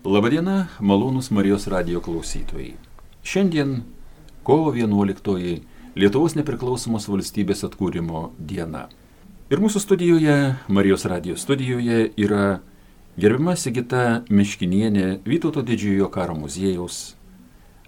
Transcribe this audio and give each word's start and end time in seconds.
Labadiena, 0.00 0.70
malonūs 0.80 1.26
Marijos 1.28 1.66
radio 1.68 2.00
klausytojai. 2.00 2.70
Šiandien 3.20 3.82
kovo 4.48 4.72
11-oji 4.72 5.58
Lietuvos 5.92 6.32
nepriklausomos 6.38 7.04
valstybės 7.04 7.66
atkūrimo 7.68 8.30
diena. 8.38 8.86
Ir 9.52 9.60
mūsų 9.60 9.82
studijoje, 9.84 10.54
Marijos 10.72 11.04
radio 11.04 11.36
studijoje, 11.36 12.14
yra 12.16 12.62
gerbima 13.20 13.52
Sigita 13.60 14.22
Miškinienė, 14.32 15.20
Vytauto 15.28 15.60
didžiojo 15.60 16.08
karo 16.08 16.38
muziejaus 16.38 17.18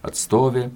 atstovė. 0.04 0.68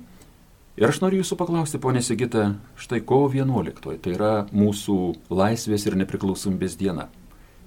Ir 0.80 0.88
aš 0.88 1.04
noriu 1.04 1.20
jūsų 1.20 1.36
paklausti, 1.36 1.76
ponė 1.76 2.00
Sigita, 2.00 2.54
štai 2.80 3.04
kovo 3.04 3.28
11-oji, 3.28 4.00
tai 4.00 4.16
yra 4.16 4.34
mūsų 4.56 5.00
laisvės 5.28 5.84
ir 5.84 6.00
nepriklausomybės 6.00 6.80
diena. 6.80 7.10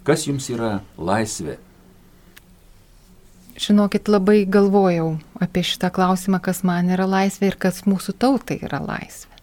Kas 0.01 0.25
jums 0.25 0.49
yra 0.49 0.79
laisvė? 0.97 1.59
Žinokit, 3.59 4.07
labai 4.07 4.45
galvojau 4.47 5.17
apie 5.43 5.65
šitą 5.67 5.89
klausimą, 5.91 6.37
kas 6.39 6.61
man 6.63 6.87
yra 6.95 7.03
laisvė 7.09 7.49
ir 7.49 7.57
kas 7.59 7.81
mūsų 7.83 8.13
tautai 8.15 8.55
yra 8.63 8.79
laisvė. 8.79 9.35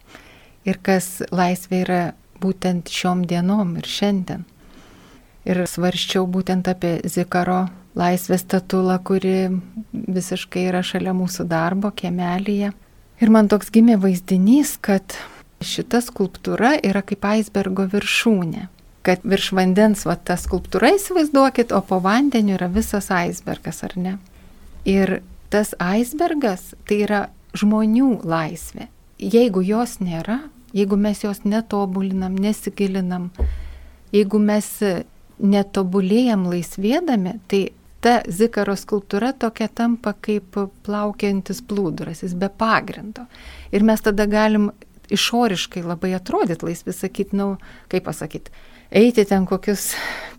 Ir 0.65 0.79
kas 0.81 1.19
laisvė 1.29 1.81
yra 1.83 1.99
būtent 2.41 2.89
šiom 2.89 3.27
dienom 3.29 3.75
ir 3.77 3.85
šiandien. 3.85 4.47
Ir 5.45 5.61
svarščiau 5.69 6.25
būtent 6.33 6.65
apie 6.65 6.95
Zikaro 7.05 7.67
laisvės 7.97 8.41
statulą, 8.41 8.97
kuri 9.05 9.51
visiškai 9.93 10.65
yra 10.71 10.81
šalia 10.81 11.13
mūsų 11.13 11.45
darbo, 11.51 11.93
kiemelėje. 11.93 12.71
Ir 13.21 13.33
man 13.33 13.51
toks 13.53 13.69
gimė 13.69 13.99
vaizdinys, 14.01 14.79
kad 14.81 15.13
šita 15.61 16.01
skulptūra 16.01 16.73
yra 16.81 17.05
kaip 17.05 17.29
aisbergo 17.35 17.85
viršūnė 17.93 18.65
kad 19.07 19.23
virš 19.23 19.53
vandens 19.55 20.03
va 20.03 20.17
ta 20.19 20.35
skulptūra 20.35 20.91
įsivaizduokit, 20.97 21.71
o 21.71 21.79
po 21.79 22.01
vandeniu 22.03 22.57
yra 22.57 22.67
visas 22.67 23.07
aisbergas, 23.13 23.79
ar 23.87 23.95
ne? 23.95 24.17
Ir 24.83 25.21
tas 25.53 25.71
aisbergas 25.79 26.73
tai 26.89 26.99
yra 27.05 27.21
žmonių 27.55 28.17
laisvė. 28.27 28.89
Jeigu 29.17 29.63
jos 29.63 29.97
nėra, 30.03 30.41
jeigu 30.75 30.99
mes 30.99 31.23
jos 31.23 31.45
netobulinam, 31.47 32.35
nesigilinam, 32.35 33.31
jeigu 34.11 34.43
mes 34.43 34.67
netobulėjam 35.39 36.43
laisvėdami, 36.51 37.37
tai 37.47 37.63
ta 38.03 38.19
zikaro 38.27 38.75
skulptūra 38.77 39.31
tokia 39.39 39.69
tampa 39.73 40.17
kaip 40.19 40.59
plaukiantis 40.85 41.63
plūduras, 41.63 42.25
jis 42.25 42.35
be 42.37 42.51
pagrindo. 42.51 43.23
Ir 43.71 43.87
mes 43.87 44.03
tada 44.03 44.27
galim 44.27 44.73
išoriškai 45.13 45.85
labai 45.85 46.11
atrodyti 46.17 46.67
laisvi, 46.67 46.93
sakyti, 46.93 47.37
nu, 47.39 47.53
kaip 47.91 48.05
pasakyti, 48.09 48.51
eiti 48.91 49.25
ten 49.27 49.45
kokius 49.45 49.91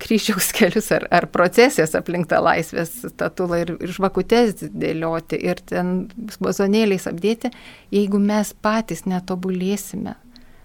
kryžiaus 0.02 0.52
kelius 0.56 0.90
ar, 0.94 1.06
ar 1.10 1.26
procesijas 1.32 1.94
aplink 1.98 2.28
tą 2.30 2.40
laisvės 2.44 2.92
statulą 3.12 3.62
ir, 3.64 3.74
ir 3.82 3.92
žvakutes 3.96 4.62
dėlioti 4.68 5.40
ir 5.48 5.60
ten 5.68 6.08
bazonėliais 6.40 7.08
apdėti, 7.10 7.52
jeigu 7.94 8.20
mes 8.22 8.54
patys 8.62 9.04
netobulėsime 9.08 10.14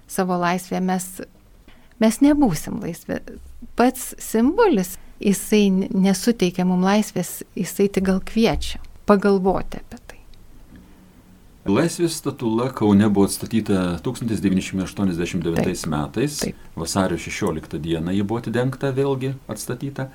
savo 0.08 0.38
laisvę, 0.42 0.81
mes, 0.84 1.09
mes 2.04 2.22
nebūsim 2.22 2.80
laisvi. 2.84 3.20
Pats 3.80 4.14
simbolis, 4.22 4.98
jisai 5.23 5.66
nesuteikia 5.89 6.67
mums 6.67 6.86
laisvės, 6.86 7.36
jisai 7.58 7.89
tik 7.89 8.09
gal 8.11 8.22
kviečia 8.26 8.81
pagalvoti 9.09 9.81
apie. 9.81 10.03
Laisvės 11.64 12.17
statula 12.19 12.66
Kaune 12.75 13.08
buvo 13.08 13.23
atstatyta 13.23 13.94
1989 14.03 15.56
taip, 15.64 15.86
metais, 15.88 16.39
taip. 16.42 16.58
vasario 16.75 17.16
16 17.16 17.80
dieną 17.80 18.11
ji 18.11 18.25
buvo 18.28 18.42
atidengta, 18.42 18.89
vėlgi 18.92 19.30
atstatyta. 19.47 20.09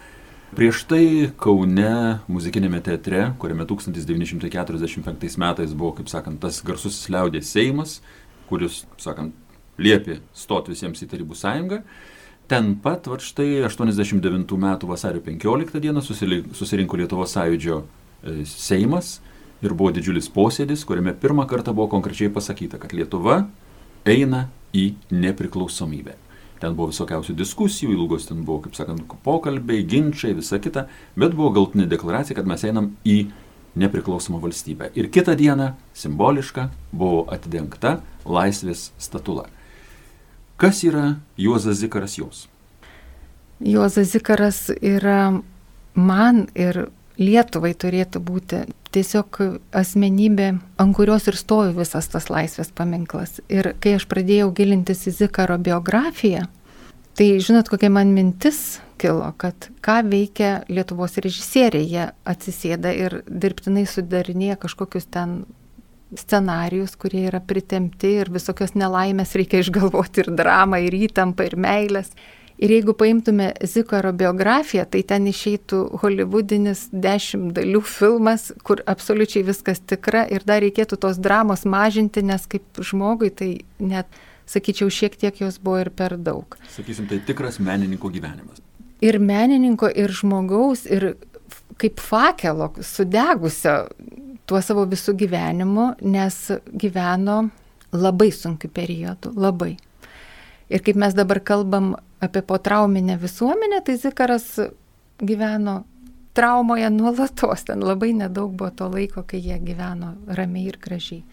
Prieš 0.52 0.82
tai 0.90 1.30
Kaune 1.40 2.20
muzikinėme 2.28 2.82
teatre, 2.84 3.30
kuriame 3.40 3.64
1945 3.64 5.40
metais 5.40 5.72
buvo, 5.72 5.94
kaip 5.96 6.12
sakant, 6.12 6.36
tas 6.42 6.60
garsusis 6.60 7.08
liaudės 7.08 7.48
Seimas, 7.54 8.02
kuris, 8.50 8.82
sakant, 9.00 9.32
liepė 9.80 10.18
stoti 10.36 10.74
visiems 10.76 11.00
į 11.00 11.08
Tarybų 11.14 11.38
sąjungą. 11.46 11.80
Ten 12.48 12.74
pat, 12.84 13.08
va 13.08 13.16
štai 13.24 13.64
89 13.64 14.52
metų 14.52 14.92
vasario 14.92 15.24
15 15.24 15.80
dieną 15.80 16.04
susirinko 16.04 17.00
Lietuvos 17.00 17.32
sąjūdžio 17.38 17.80
e, 17.80 18.44
Seimas 18.44 19.16
ir 19.64 19.74
buvo 19.74 19.90
didžiulis 19.94 20.30
posėdis, 20.32 20.84
kuriame 20.86 21.14
pirmą 21.18 21.46
kartą 21.50 21.74
buvo 21.74 21.88
konkrečiai 21.96 22.30
pasakyta, 22.34 22.78
kad 22.78 22.94
Lietuva 22.94 23.42
eina 24.08 24.46
į 24.76 24.92
nepriklausomybę. 25.10 26.14
Ten 26.58 26.74
buvo 26.74 26.90
visokiausių 26.90 27.36
diskusijų, 27.38 27.92
ilgos 27.94 28.26
ten 28.26 28.42
buvo, 28.46 28.64
kaip 28.64 28.74
sakant, 28.78 29.04
pokalbiai, 29.24 29.84
ginčiai, 29.86 30.34
visa 30.38 30.58
kita, 30.58 30.88
bet 31.18 31.36
buvo 31.38 31.52
galtinė 31.54 31.86
deklaracija, 31.90 32.34
kad 32.38 32.50
mes 32.50 32.64
einam 32.66 32.92
į 33.06 33.28
nepriklausomą 33.78 34.40
valstybę. 34.42 34.90
Ir 34.98 35.10
kitą 35.14 35.36
dieną, 35.38 35.72
simboliška, 35.94 36.68
buvo 36.90 37.26
atidengta 37.30 38.00
laisvės 38.26 38.88
statula. 38.98 39.46
Kas 40.58 40.82
yra 40.82 41.20
Juozas 41.38 41.78
Zikaras 41.78 42.18
jos? 42.18 42.48
Juozas 43.62 44.10
Zikaras 44.10 44.64
yra 44.82 45.38
man 45.94 46.48
ir 46.58 46.88
Lietuvai 47.18 47.72
turėtų 47.74 48.20
būti 48.22 48.62
tiesiog 48.94 49.40
asmenybė, 49.76 50.52
ant 50.78 50.94
kurios 50.96 51.26
ir 51.26 51.36
stovi 51.38 51.74
visas 51.76 52.06
tas 52.12 52.28
laisvės 52.30 52.70
paminklas. 52.74 53.40
Ir 53.50 53.72
kai 53.82 53.96
aš 53.98 54.06
pradėjau 54.10 54.52
gilintis 54.54 55.02
į 55.10 55.16
Zikaro 55.24 55.58
biografiją, 55.58 56.46
tai 57.18 57.28
žinot, 57.42 57.70
kokia 57.72 57.90
man 57.90 58.14
mintis 58.14 58.78
kilo, 58.98 59.32
kad 59.38 59.68
ką 59.84 60.00
veikia 60.10 60.62
Lietuvos 60.70 61.18
režisieriai, 61.22 61.86
jie 61.90 62.08
atsisėda 62.28 62.94
ir 62.94 63.20
dirbtinai 63.26 63.86
sudarinėja 63.90 64.58
kažkokius 64.62 65.10
ten 65.10 65.40
scenarius, 66.16 66.96
kurie 66.96 67.26
yra 67.28 67.40
pritemti 67.44 68.14
ir 68.22 68.30
visokios 68.32 68.74
nelaimės 68.78 69.34
reikia 69.36 69.60
išgalvoti 69.62 70.24
ir 70.24 70.32
dramą, 70.38 70.80
ir 70.86 70.96
įtampą, 70.96 71.50
ir 71.50 71.58
meilės. 71.60 72.12
Ir 72.58 72.72
jeigu 72.74 72.92
paimtume 72.98 73.52
Zikaro 73.62 74.10
biografiją, 74.18 74.82
tai 74.90 75.04
ten 75.06 75.28
išeitų 75.30 76.00
holivudinis 76.02 76.88
dešimt 76.90 77.52
dalių 77.54 77.82
filmas, 77.86 78.48
kur 78.66 78.82
absoliučiai 78.90 79.44
viskas 79.46 79.78
tikra 79.78 80.24
ir 80.26 80.42
dar 80.46 80.64
reikėtų 80.64 80.98
tos 81.04 81.20
dramos 81.22 81.62
mažinti, 81.62 82.24
nes 82.26 82.48
kaip 82.50 82.82
žmogui 82.82 83.30
tai 83.30 83.50
net, 83.78 84.10
sakyčiau, 84.50 84.90
šiek 84.90 85.14
tiek 85.20 85.38
jos 85.38 85.60
buvo 85.62 85.84
ir 85.84 85.92
per 85.94 86.16
daug. 86.18 86.58
Sakysim, 86.74 87.06
tai 87.06 87.20
tikras 87.22 87.60
menininko 87.62 88.10
gyvenimas. 88.10 88.58
Ir 89.06 89.20
menininko, 89.22 89.86
ir 89.94 90.10
žmogaus, 90.10 90.82
ir 90.90 91.12
kaip 91.78 92.02
fakelo 92.02 92.72
sudegusio 92.82 93.84
tuo 94.50 94.58
savo 94.64 94.82
visų 94.88 95.14
gyvenimu, 95.20 95.92
nes 96.02 96.40
gyveno 96.74 97.44
labai 97.94 98.32
sunkiu 98.34 98.70
periodu, 98.74 99.30
labai. 99.38 99.76
Ir 100.68 100.82
kaip 100.84 100.98
mes 101.00 101.14
dabar 101.16 101.38
kalbam 101.38 101.94
apie 102.20 102.42
potrauminę 102.42 103.18
visuomenę, 103.18 103.82
tai 103.84 103.98
Zikaras 103.98 104.60
gyveno 105.18 105.84
traumoje 106.38 106.90
nuolatos, 106.90 107.64
ten 107.64 107.80
labai 107.82 108.12
nedaug 108.14 108.52
buvo 108.54 108.70
to 108.70 108.88
laiko, 108.92 109.24
kai 109.26 109.40
jie 109.42 109.58
gyveno 109.58 110.14
ramiai 110.26 110.68
ir 110.70 110.78
gražiai. 110.82 111.24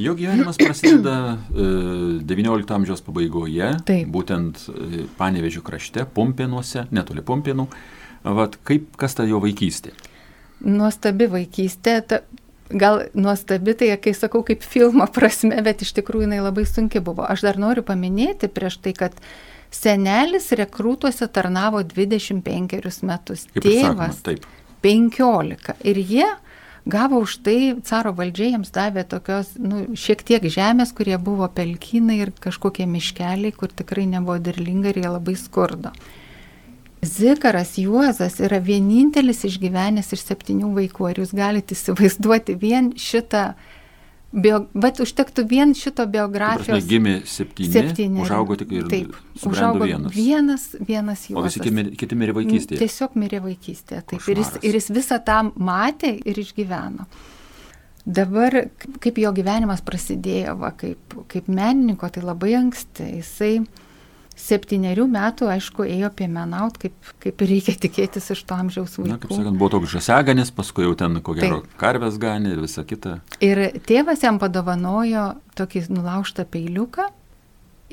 Jo 0.00 0.14
gyvenimas 0.18 0.56
prasideda 0.58 1.36
XIX 1.52 2.64
e, 2.70 2.74
amžiaus 2.74 3.04
pabaigoje, 3.04 3.68
Taip. 3.86 4.08
būtent 4.10 4.64
e, 4.72 5.04
Panevežių 5.18 5.62
krašte, 5.62 6.06
Pompienuose, 6.16 6.88
netoli 6.90 7.22
Pompienų. 7.22 7.68
Vat 8.24 8.56
kaip, 8.64 8.88
kas 8.98 9.14
ta 9.14 9.28
jo 9.28 9.38
vaikystė? 9.44 9.92
Nuostabi 10.64 11.28
vaikystė, 11.28 11.98
ta, 12.08 12.22
gal 12.72 13.04
nuostabi, 13.14 13.76
tai 13.78 13.92
kai 14.00 14.14
sakau 14.16 14.42
kaip 14.46 14.64
filmo 14.64 15.06
prasme, 15.12 15.60
bet 15.62 15.84
iš 15.84 15.92
tikrųjų 16.00 16.26
jinai 16.26 16.40
labai 16.42 16.64
sunki 16.68 17.04
buvo. 17.04 17.26
Aš 17.28 17.44
dar 17.46 17.60
noriu 17.60 17.84
paminėti 17.86 18.48
prieš 18.48 18.80
tai, 18.82 18.94
kad 18.96 19.20
Senelis 19.74 20.52
rekrūtuose 20.54 21.26
tarnavo 21.34 21.82
25 21.82 23.02
metus, 23.08 23.46
Kaip 23.50 23.64
tėvas 23.66 24.20
sakoma, 24.22 24.52
15. 24.84 25.76
Ir 25.90 25.98
jie 25.98 26.26
gavo 26.84 27.22
už 27.24 27.38
tai, 27.44 27.58
caro 27.84 28.12
valdžia 28.16 28.52
jiems 28.52 28.72
davė 28.74 29.06
tokios, 29.08 29.54
nu, 29.58 29.86
šiek 29.96 30.22
tiek 30.26 30.44
žemės, 30.44 30.92
kurie 30.96 31.16
buvo 31.18 31.48
pelkynai 31.48 32.20
ir 32.20 32.34
kažkokie 32.44 32.86
miškeliai, 32.90 33.54
kur 33.56 33.72
tikrai 33.72 34.04
nebuvo 34.10 34.36
derlinga 34.38 34.92
ir 34.92 35.00
jie 35.00 35.08
labai 35.08 35.36
skurdo. 35.40 35.94
Zikaras 37.04 37.74
Juozas 37.76 38.38
yra 38.40 38.60
vienintelis 38.64 39.42
išgyvenęs 39.44 40.12
iš 40.16 40.22
septynių 40.24 40.70
vaikų. 40.78 41.08
Ar 41.10 41.20
jūs 41.20 41.34
galite 41.36 41.76
įsivaizduoti 41.76 42.56
vien 42.60 42.92
šitą 42.96 43.50
Bio, 44.34 44.64
bet 44.74 44.98
užtektų 44.98 45.44
vien 45.46 45.76
šito 45.78 46.08
biografijos. 46.10 46.66
Prasme, 46.66 46.88
gimė 46.90 47.12
septyni, 47.30 47.70
septyni. 47.70 48.22
Užaugo 48.24 48.56
tik 48.58 48.72
ir 48.74 48.88
taip. 48.90 49.14
Užaugo 49.46 49.86
vienas. 49.86 50.16
Vienas, 50.16 50.64
vienas 50.88 51.22
jų. 51.28 51.36
O 51.38 51.44
visi 51.46 51.62
kiti 51.62 52.18
mirė 52.18 52.34
vaikystėje. 52.40 52.80
Tiesiog 52.82 53.14
mirė 53.20 53.44
vaikystėje. 53.44 54.02
Taip. 54.10 54.26
Ir 54.32 54.42
jis, 54.42 54.50
ir 54.66 54.78
jis 54.80 54.90
visą 54.96 55.20
tą 55.22 55.38
matė 55.54 56.10
ir 56.18 56.40
išgyveno. 56.42 57.06
Dabar, 58.04 58.58
kaip 59.00 59.22
jo 59.22 59.30
gyvenimas 59.36 59.84
prasidėjo, 59.86 60.58
va, 60.60 60.74
kaip, 60.76 61.14
kaip 61.30 61.46
menininko, 61.46 62.10
tai 62.12 62.26
labai 62.26 62.56
anksti. 62.58 63.06
Jisai 63.20 63.52
septyniarių 64.38 65.06
metų, 65.10 65.48
aišku, 65.54 65.86
ėjo 65.86 66.10
piemenaut, 66.18 66.76
kaip, 66.82 66.94
kaip 67.22 67.42
reikia 67.46 67.76
tikėtis 67.78 68.32
iš 68.34 68.42
to 68.48 68.56
amžiaus 68.58 68.96
vaikų. 68.98 69.10
Na, 69.12 69.18
kaip 69.22 69.34
sakant, 69.36 69.58
buvo 69.60 69.70
toks 69.76 69.92
žaseganis, 69.94 70.50
paskui 70.54 70.86
jau 70.88 70.94
ten 70.98 71.20
ko 71.24 71.36
gero 71.38 71.60
Taip. 71.62 71.76
karvės 71.80 72.18
ganė 72.22 72.56
ir 72.56 72.62
visa 72.64 72.84
kita. 72.88 73.20
Ir 73.44 73.62
tėvas 73.86 74.26
jam 74.26 74.40
padovanojo 74.42 75.28
tokį 75.58 75.86
nulaužtą 75.94 76.46
peiliuką. 76.50 77.10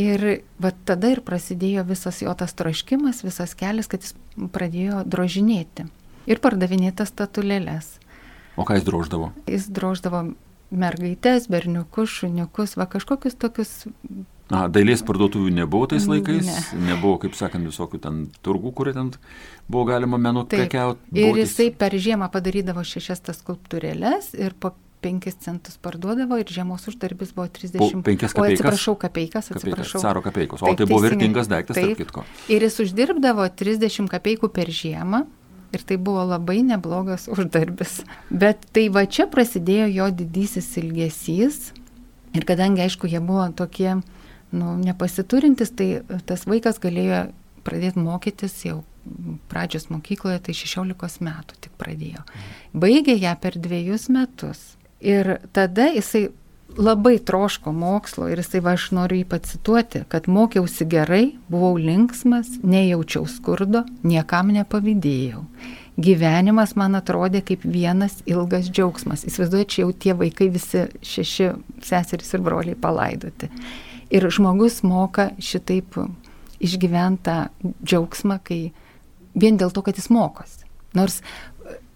Ir 0.02 0.24
va 0.62 0.72
tada 0.88 1.12
ir 1.14 1.20
prasidėjo 1.22 1.84
visas 1.86 2.22
jo 2.24 2.32
tas 2.34 2.56
troškimas, 2.58 3.22
visas 3.28 3.54
kelias, 3.60 3.90
kad 3.92 4.02
jis 4.02 4.16
pradėjo 4.56 5.04
drožinėti 5.06 5.90
ir 6.32 6.42
pardavinėti 6.42 7.06
statulėlės. 7.06 7.98
O 8.58 8.66
ką 8.66 8.80
jis 8.80 8.88
droždavo? 8.88 9.32
Jis 9.52 9.68
droždavo 9.72 10.24
mergaitės, 10.72 11.50
berniukus, 11.52 12.12
šuniukus, 12.22 12.78
va 12.80 12.88
kažkokius 12.90 13.36
tokius 13.40 13.74
Na, 14.52 14.66
dailės 14.68 15.04
parduotuvių 15.08 15.54
nebuvo 15.62 15.88
tais 15.94 16.06
laikais, 16.12 16.48
ne. 16.76 16.84
nebuvo, 16.92 17.16
kaip 17.24 17.38
sakant, 17.40 17.68
visokių 17.70 18.02
ten 18.04 18.22
turgų, 18.44 18.74
kur 18.76 18.92
ten 18.92 19.14
buvo 19.72 19.86
galima 19.88 20.20
menų 20.20 20.46
prekiauti. 20.52 21.08
Ir 21.16 21.40
jisai 21.40 21.70
per 21.72 21.96
žiemą 21.96 22.28
padarydavo 22.34 22.84
šešias 22.88 23.24
tas 23.30 23.40
skulptūrėlės 23.40 24.34
ir 24.36 24.58
po 24.60 24.74
5 25.02 25.34
centus 25.42 25.80
parduodavo 25.82 26.38
ir 26.38 26.52
žiemos 26.52 26.86
uždarbis 26.92 27.34
buvo 27.34 27.48
30. 27.48 27.80
Po 27.80 27.90
5 27.90 28.04
kapeikas. 28.04 28.36
O 28.38 28.46
atsiprašau, 28.46 28.96
kapeikas, 29.02 29.52
atsiprašau. 29.56 30.02
Caro 30.04 30.22
kapeikos. 30.22 30.62
O 30.62 30.70
taip, 30.70 30.84
tai 30.84 30.90
buvo 30.92 31.02
vertingas 31.08 31.50
daiktas, 31.50 31.80
taip, 31.80 31.96
tarp 31.96 32.04
kitko. 32.04 32.26
Ir 32.54 32.68
jis 32.68 32.80
uždirbdavo 32.86 33.48
30 33.64 34.12
kapeikų 34.12 34.52
per 34.54 34.70
žiemą. 34.70 35.26
Ir 35.72 35.86
tai 35.88 35.96
buvo 35.96 36.26
labai 36.28 36.60
neblogas 36.68 37.30
uždarbis. 37.32 38.02
Bet 38.30 38.68
tai 38.76 38.90
va 38.92 39.06
čia 39.08 39.26
prasidėjo 39.32 39.88
jo 39.96 40.10
didysis 40.22 40.68
ilgesys. 40.82 41.72
Ir 42.36 42.44
kadangi, 42.48 42.84
aišku, 42.84 43.08
jie 43.08 43.24
buvo 43.24 43.48
tokie 43.56 43.96
nu, 44.52 44.76
nepasiturintis, 44.82 45.74
tai 45.76 46.02
tas 46.28 46.48
vaikas 46.50 46.82
galėjo 46.84 47.28
pradėti 47.66 48.02
mokytis 48.02 48.56
jau 48.66 48.82
pradžios 49.50 49.90
mokykloje, 49.90 50.42
tai 50.46 50.56
16 50.58 51.24
metų 51.26 51.58
tik 51.64 51.74
pradėjo. 51.80 52.22
Baigė 52.78 53.16
ją 53.18 53.34
per 53.42 53.58
dviejus 53.58 54.10
metus. 54.14 54.62
Ir 55.02 55.40
tada 55.56 55.88
jisai 55.90 56.30
labai 56.78 57.18
troško 57.20 57.74
mokslo 57.74 58.30
ir 58.30 58.40
jisai, 58.40 58.62
va, 58.64 58.76
aš 58.78 58.92
noriu 58.96 59.22
jį 59.22 59.28
pacituoti, 59.32 60.04
kad 60.12 60.30
mokiausi 60.32 60.88
gerai, 60.90 61.24
buvau 61.52 61.76
linksmas, 61.82 62.60
nejaučiau 62.64 63.28
skurdo, 63.30 63.84
niekam 64.06 64.54
nepavydėjau. 64.56 65.44
Gyvenimas 66.02 66.74
man 66.80 66.96
atrodė 66.98 67.42
kaip 67.46 67.66
vienas 67.68 68.22
ilgas 68.30 68.70
džiaugsmas. 68.72 69.26
Įsivaizduoju, 69.28 69.68
čia 69.68 69.82
jau 69.84 69.92
tie 69.92 70.16
vaikai 70.18 70.48
visi 70.54 70.86
šeši 71.06 71.52
seserys 71.84 72.32
ir 72.38 72.46
broliai 72.46 72.80
palaidoti. 72.80 73.52
Ir 74.12 74.28
žmogus 74.28 74.82
moka 74.84 75.30
šitaip 75.40 75.96
išgyventą 76.62 77.38
džiaugsmą, 77.82 78.42
kai 78.44 78.74
vien 79.34 79.58
dėl 79.58 79.72
to, 79.74 79.84
kad 79.86 79.98
jis 79.98 80.10
mokosi. 80.12 80.68
Nors 80.98 81.22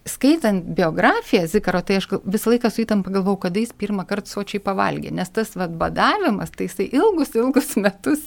skaitant 0.06 0.64
biografiją 0.76 1.46
Zikaro, 1.50 1.82
tai 1.82 1.98
aš 2.00 2.08
visą 2.24 2.52
laiką 2.52 2.70
su 2.70 2.84
įtam 2.84 3.02
pagalvojau, 3.06 3.40
kada 3.46 3.60
jis 3.60 3.74
pirmą 3.76 4.06
kartą 4.08 4.30
sočiai 4.30 4.62
pavalgė, 4.62 5.10
nes 5.14 5.30
tas 5.34 5.54
vad 5.58 5.74
badavimas, 5.78 6.52
tai 6.54 6.68
jisai 6.68 6.88
ilgus, 6.94 7.34
ilgus 7.36 7.74
metus, 7.80 8.22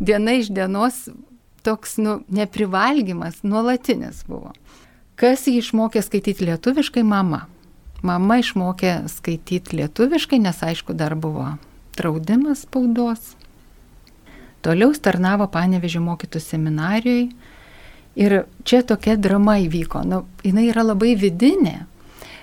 diena 0.00 0.34
iš 0.38 0.50
dienos 0.54 1.06
toks, 1.66 1.96
nu, 2.02 2.18
neprivalgymas, 2.34 3.42
nuolatinis 3.46 4.24
buvo. 4.28 4.52
Kas 5.18 5.46
jį 5.50 5.58
išmokė 5.62 6.02
skaityti 6.04 6.46
lietuviškai? 6.46 7.02
Mama. 7.06 7.46
Mama 8.06 8.38
išmokė 8.38 9.00
skaityti 9.10 9.80
lietuviškai, 9.80 10.38
nes 10.42 10.62
aišku, 10.62 10.94
dar 10.98 11.16
buvo 11.18 11.56
draudimas 11.98 12.64
spaudos. 12.66 13.34
Toliau 14.64 14.90
tarnavo 14.94 15.46
Panevežė 15.50 16.00
mokytų 16.02 16.42
seminarijoje. 16.42 17.28
Ir 18.18 18.34
čia 18.66 18.82
tokia 18.82 19.14
drama 19.14 19.60
įvyko. 19.62 20.02
Nu, 20.02 20.24
jinai 20.42 20.64
yra 20.72 20.82
labai 20.82 21.12
vidinė, 21.14 21.84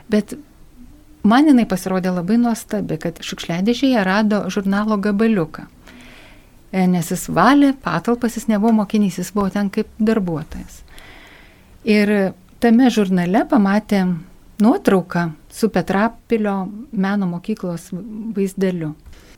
bet 0.08 0.38
man 1.28 1.50
jinai 1.50 1.66
pasirodė 1.68 2.14
labai 2.16 2.38
nuostabi, 2.40 2.96
kad 3.02 3.20
šiukšliadėžėje 3.20 4.06
rado 4.08 4.46
žurnalo 4.54 4.96
gabaliuką. 5.04 5.66
E, 6.72 6.86
nes 6.88 7.12
jis 7.12 7.28
valė 7.28 7.74
patalpas, 7.84 8.38
jis 8.40 8.48
nebuvo 8.52 8.72
mokinys, 8.80 9.20
jis 9.20 9.34
buvo 9.36 9.50
ten 9.52 9.68
kaip 9.74 9.92
darbuotojas. 10.00 10.80
Ir 11.84 12.12
tame 12.64 12.88
žurnale 12.94 13.44
pamatė 13.52 14.06
nuotrauką 14.64 15.30
su 15.52 15.70
Petrapilio 15.76 16.56
meno 16.92 17.28
mokyklos 17.28 17.92
vaizdeliu. 18.36 18.94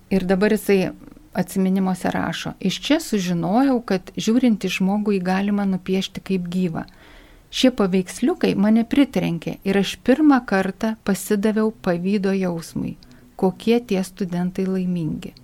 Ir 0.09 0.23
dabar 0.23 0.51
jisai 0.55 0.91
atminimuose 1.37 2.09
rašo, 2.11 2.53
iš 2.59 2.79
čia 2.81 2.97
sužinojau, 3.03 3.81
kad 3.85 4.11
žiūrint 4.17 4.63
į 4.65 4.71
žmogų 4.79 5.17
jį 5.17 5.23
galima 5.25 5.67
nupiešti 5.69 6.23
kaip 6.25 6.47
gyvą. 6.49 6.87
Šie 7.53 7.71
paveiksliukai 7.75 8.55
mane 8.59 8.83
pritrenkė 8.87 9.57
ir 9.67 9.79
aš 9.79 9.95
pirmą 10.03 10.39
kartą 10.49 10.95
pasidaviau 11.07 11.69
pavydo 11.71 12.33
jausmui, 12.35 12.95
kokie 13.39 13.77
tie 13.79 14.01
studentai 14.03 14.65
laimingi. 14.67 15.35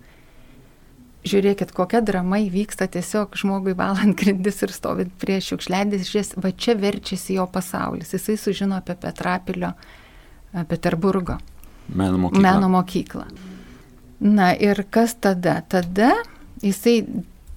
Žiūrėkit, 1.24 1.71
kokia 1.71 2.01
drama 2.04 2.42
įvyksta 2.44 2.89
tiesiog 2.92 3.38
žmogui 3.39 3.77
valant 3.80 4.18
grindis 4.19 4.60
ir 4.65 4.74
stovint 4.75 5.13
prie 5.21 5.38
šiukšlėdės, 5.44 6.10
žies, 6.10 6.33
va 6.36 6.51
čia 6.51 6.75
verčiasi 6.75 7.38
jo 7.38 7.48
pasaulis. 7.48 8.12
Jisai 8.12 8.36
sužino 8.39 8.75
apie 8.81 8.98
Petrapilio 9.00 9.71
Peterburgo 10.68 11.38
meno 11.88 12.18
mokyklą. 12.18 12.44
Meno 12.44 12.69
mokyklą. 12.69 13.25
Na 14.24 14.54
ir 14.56 14.86
kas 14.90 15.18
tada? 15.20 15.60
Tada 15.68 16.14
jisai 16.64 17.02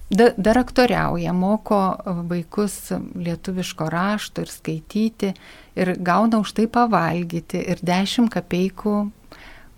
da, 0.09 0.31
dar 0.37 0.59
aktoriauja, 0.59 1.33
moko 1.33 1.79
vaikus 2.27 2.91
lietuviško 3.15 3.89
rašto 3.91 4.43
ir 4.43 4.51
skaityti 4.51 5.31
ir 5.79 5.93
gauna 5.99 6.41
už 6.43 6.53
tai 6.57 6.67
pavalgyti 6.67 7.63
ir 7.71 7.79
10 7.83 8.31
kapeikų 8.33 8.97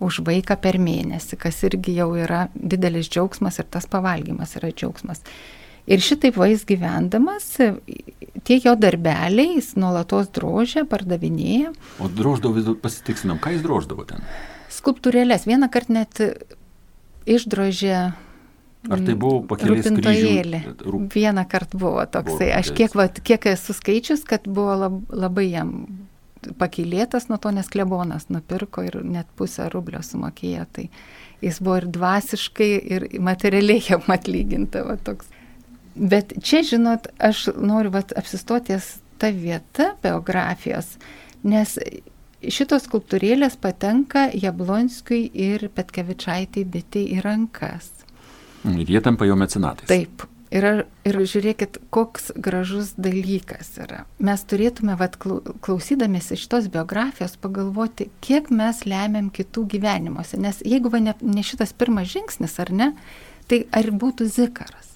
už 0.00 0.22
vaiką 0.24 0.56
per 0.56 0.80
mėnesį, 0.80 1.38
kas 1.38 1.62
irgi 1.68 1.98
jau 1.98 2.10
yra 2.16 2.46
didelis 2.54 3.10
džiaugsmas 3.12 3.60
ir 3.60 3.68
tas 3.70 3.86
pavalgymas 3.90 4.56
yra 4.58 4.72
džiaugsmas. 4.72 5.22
Ir 5.90 6.00
šitaip 6.04 6.36
vais 6.38 6.62
gyvendamas, 6.68 7.48
tie 8.46 8.58
jo 8.62 8.74
darbeliai, 8.78 9.56
jis 9.56 9.74
nuolatos 9.80 10.28
drožia, 10.32 10.84
pardavinėja. 10.88 11.72
O 12.00 12.08
droždavo, 12.08 12.76
pasitiksinam, 12.80 13.40
ką 13.42 13.56
jis 13.56 13.64
droždavo 13.64 14.06
ten? 14.08 14.24
Skulptūrėlės. 14.70 15.48
Vieną 15.50 15.68
kartą 15.72 15.96
net 15.96 16.20
išdrožė 17.28 18.00
Ar 18.88 19.00
tai 19.04 19.14
buvo 19.18 19.42
pakelės 19.50 19.84
rūpintojėlė? 19.84 20.60
Rūp... 20.80 21.10
Vieną 21.12 21.44
kartą 21.50 21.80
buvo 21.82 22.04
toksai. 22.08 22.46
Buvo, 22.46 22.60
Aš 22.62 22.70
kiek, 22.78 22.94
va, 22.96 23.04
kiek 23.12 23.50
esu 23.52 23.76
skaičius, 23.76 24.22
kad 24.28 24.46
buvo 24.48 24.76
lab, 24.86 25.02
labai 25.12 25.50
jam 25.50 25.74
pakilėtas 26.60 27.28
nuo 27.28 27.36
to, 27.36 27.52
nes 27.52 27.68
klebonas 27.68 28.30
nupirko 28.32 28.86
ir 28.86 28.96
net 29.04 29.28
pusę 29.36 29.68
rublio 29.72 30.00
sumokėjo. 30.04 30.64
Tai 30.72 30.86
jis 31.44 31.60
buvo 31.60 31.76
ir 31.82 31.90
dvasiškai, 31.92 32.70
ir 32.96 33.06
materialiai 33.20 33.84
jam 33.90 34.08
atlyginta. 34.16 34.86
Va, 34.88 34.96
toks. 34.96 35.28
Bet 36.00 36.32
čia, 36.40 36.62
žinot, 36.64 37.10
aš 37.20 37.50
noriu 37.60 37.92
va, 37.92 38.00
apsistoties 38.16 38.94
tą 39.20 39.28
vietą 39.36 39.90
biografijos, 40.00 40.94
nes 41.44 41.76
šitos 42.42 42.86
skulptūrėlės 42.88 43.56
patenka 43.60 44.28
Jablonskiui 44.32 45.28
ir 45.34 45.68
Petkevičaitai 45.74 46.64
bitė 46.64 47.04
į 47.16 47.22
rankas. 47.24 47.90
Ir 48.64 48.88
jie 48.88 49.00
tampa 49.04 49.28
jo 49.28 49.36
mecenatais. 49.40 49.88
Taip. 49.88 50.26
Ir, 50.50 50.64
ir 51.06 51.16
žiūrėkit, 51.30 51.76
koks 51.94 52.32
gražus 52.34 52.96
dalykas 52.98 53.68
yra. 53.78 54.00
Mes 54.18 54.42
turėtume, 54.50 54.96
vat, 54.98 55.14
klausydamėsi 55.62 56.34
šitos 56.42 56.66
biografijos, 56.74 57.36
pagalvoti, 57.38 58.08
kiek 58.24 58.50
mes 58.50 58.82
lemiam 58.82 59.28
kitų 59.30 59.68
gyvenimuose. 59.76 60.40
Nes 60.42 60.58
jeigu 60.66 60.90
va, 60.90 60.98
ne, 61.04 61.14
ne 61.22 61.46
šitas 61.46 61.70
pirmas 61.70 62.10
žingsnis, 62.10 62.58
ar 62.64 62.74
ne, 62.74 62.90
tai 63.46 63.62
ar 63.70 63.92
būtų 63.94 64.26
zikaras? 64.26 64.90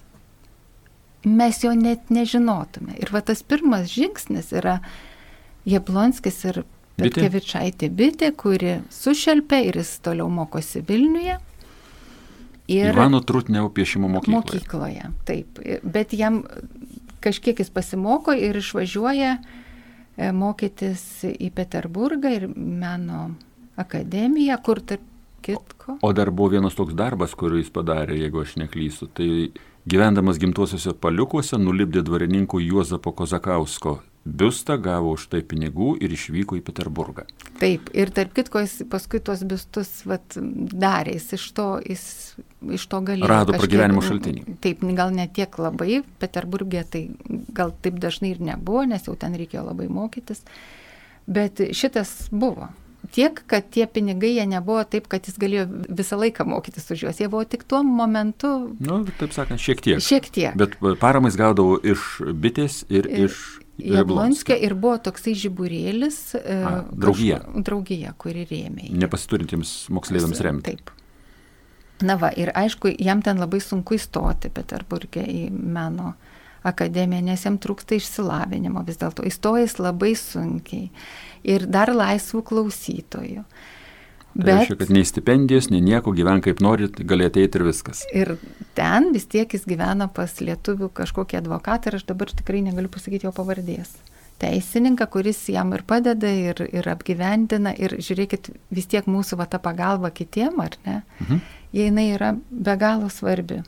Mes 1.23 1.63
jo 1.63 1.71
net 1.71 2.11
nežinotume. 2.11 2.99
Ir 2.99 3.15
va 3.15 3.23
tas 3.23 3.39
pirmas 3.39 3.87
žingsnis 3.95 4.51
yra 4.59 4.81
Jablonskis 5.65 6.43
ir 6.51 6.65
Petkevičaitė 6.95 7.89
bitė, 7.91 8.31
kuri 8.37 8.77
sušelpė 8.93 9.59
ir 9.67 9.81
jis 9.81 9.97
toliau 10.05 10.29
mokosi 10.31 10.83
Vilniuje. 10.87 11.37
Ir 12.71 12.93
Ivano 12.93 13.19
Trutneo 13.21 13.67
piešimo 13.69 14.07
mokykloje. 14.09 14.37
Mokykloje, 14.39 15.09
taip. 15.27 15.59
Bet 15.83 16.15
jam 16.17 16.41
kažkiek 17.21 17.59
jis 17.61 17.69
pasimoko 17.73 18.33
ir 18.33 18.57
išvažiuoja 18.57 19.35
e, 19.35 20.31
mokytis 20.33 21.03
į 21.29 21.51
Peterburgą 21.53 22.31
ir 22.33 22.47
meno 22.55 23.27
akademiją, 23.77 24.57
kur 24.65 24.81
tarp 24.81 25.03
kitko. 25.45 25.99
O 26.01 26.13
dar 26.15 26.31
buvo 26.31 26.55
vienas 26.55 26.77
toks 26.77 26.95
darbas, 26.97 27.35
kurį 27.37 27.61
jis 27.61 27.71
padarė, 27.75 28.17
jeigu 28.23 28.41
aš 28.41 28.55
neklystu. 28.61 29.11
Tai 29.13 29.29
gyvendamas 29.85 30.39
gimtuosiuose 30.41 30.95
paliukuose 30.97 31.59
nulipdė 31.61 32.01
dvarininkų 32.07 32.63
Juozapo 32.65 33.13
Kozakausko 33.13 33.99
biustą, 34.25 34.77
gavo 34.81 35.13
už 35.13 35.27
tai 35.29 35.41
pinigų 35.45 35.93
ir 36.01 36.13
išvyko 36.13 36.57
į 36.57 36.63
Peterburgą. 36.65 37.27
Taip, 37.61 37.91
ir 37.95 38.11
tarp 38.13 38.33
kitko 38.35 38.63
jis 38.63 38.79
paskui 38.89 39.21
tuos 39.23 39.43
biustus 39.45 39.91
vat, 40.09 40.35
darė, 40.35 41.13
jis 41.19 41.35
iš 41.37 41.45
to, 41.55 41.67
jis, 41.85 42.05
iš 42.77 42.87
to 42.91 43.01
galėjo. 43.05 43.29
Rado 43.29 43.55
pragyvenimo 43.55 44.01
šaltinį. 44.05 44.57
Taip, 44.65 44.81
gal 44.97 45.13
ne 45.15 45.27
tiek 45.31 45.59
labai, 45.61 46.01
Peterburgė 46.21 46.85
tai 46.89 47.03
gal 47.55 47.75
taip 47.85 48.01
dažnai 48.01 48.33
ir 48.33 48.41
nebuvo, 48.53 48.83
nes 48.89 49.05
jau 49.05 49.13
ten 49.19 49.37
reikėjo 49.37 49.67
labai 49.69 49.91
mokytis, 49.93 50.41
bet 51.29 51.61
šitas 51.77 52.25
buvo. 52.33 52.71
Tiek, 53.13 53.37
kad 53.45 53.67
tie 53.69 53.85
pinigai 53.85 54.31
jie 54.33 54.47
nebuvo 54.49 54.81
taip, 54.89 55.05
kad 55.11 55.27
jis 55.29 55.37
galėjo 55.37 55.67
visą 55.93 56.17
laiką 56.17 56.41
mokytis 56.49 56.89
už 56.89 57.03
juos. 57.05 57.19
Jie 57.21 57.29
buvo 57.29 57.43
tik 57.45 57.61
tuo 57.69 57.83
momentu. 57.85 58.49
Na, 58.79 58.97
nu, 58.97 59.13
taip 59.19 59.35
sakant, 59.35 59.61
šiek 59.61 59.83
tiek. 59.85 60.01
Šiek 60.01 60.31
tiek. 60.33 60.57
Bet 60.57 60.79
paramais 60.97 61.37
gaudavo 61.37 61.77
iš 61.85 62.17
bitės 62.33 62.81
ir, 62.89 63.05
ir 63.05 63.29
iš 63.29 63.37
Jablonskio 63.77 64.55
ir 64.55 64.75
buvo 64.79 64.97
toksai 65.03 65.33
žiburėlis. 65.35 66.19
E, 66.39 66.59
A, 66.63 66.75
draugija. 66.91 67.41
Kažko, 67.43 67.63
draugija, 67.67 68.13
kuri 68.21 68.45
rėmė. 68.47 68.89
Nepasiturintiems 68.95 69.73
moksleiviams 69.95 70.43
remti. 70.45 70.75
Taip. 70.75 70.93
Na 72.05 72.17
va, 72.19 72.31
ir 72.35 72.51
aišku, 72.55 72.91
jam 72.99 73.21
ten 73.23 73.39
labai 73.39 73.61
sunku 73.63 73.95
įstoti 73.95 74.51
Peterburgė 74.51 75.23
į 75.31 75.43
meno 75.51 76.13
akademiją, 76.65 77.21
nes 77.27 77.45
jam 77.45 77.59
trūksta 77.61 77.95
išsilavinimo 77.99 78.83
vis 78.87 78.99
dėlto. 78.99 79.23
Įstojęs 79.27 79.77
labai 79.79 80.15
sunkiai. 80.19 80.89
Ir 81.45 81.67
dar 81.71 81.91
laisvų 81.93 82.41
klausytojų. 82.47 83.43
Tai 83.45 83.74
Bet, 84.35 84.49
reiškia, 84.49 84.75
kad 84.81 84.89
nei 84.91 85.05
stipendijos, 85.07 85.69
nei 85.71 85.79
nieko 85.79 86.11
gyven 86.15 86.41
kaip 86.43 86.59
norit, 86.63 86.97
gali 87.07 87.23
ateiti 87.29 87.55
ir 87.55 87.63
viskas. 87.63 88.01
Ir 88.11 88.33
ten 88.75 89.13
vis 89.15 89.29
tiek 89.31 89.53
jis 89.55 89.63
gyvena 89.63 90.09
pas 90.11 90.33
lietuvių 90.43 90.89
kažkokį 90.97 91.39
advokatą 91.39 91.91
ir 91.91 92.01
aš 92.01 92.03
dabar 92.09 92.33
tikrai 92.35 92.59
negaliu 92.65 92.91
pasakyti 92.91 93.29
jo 93.29 93.31
pavardės. 93.35 93.93
Teisininką, 94.43 95.07
kuris 95.13 95.39
jam 95.47 95.71
ir 95.77 95.85
padeda, 95.87 96.27
ir, 96.27 96.59
ir 96.67 96.89
apgyvendina, 96.91 97.71
ir 97.79 97.95
žiūrėkit, 98.03 98.51
vis 98.75 98.89
tiek 98.91 99.07
mūsų 99.07 99.39
va 99.39 99.47
ta 99.47 99.61
pagalba 99.63 100.11
kitiem, 100.11 100.59
ar 100.59 100.75
ne, 100.83 100.97
mhm. 101.23 101.39
jinai 101.79 102.09
yra 102.17 102.33
be 102.35 102.75
galo 102.81 103.07
svarbi. 103.07 103.61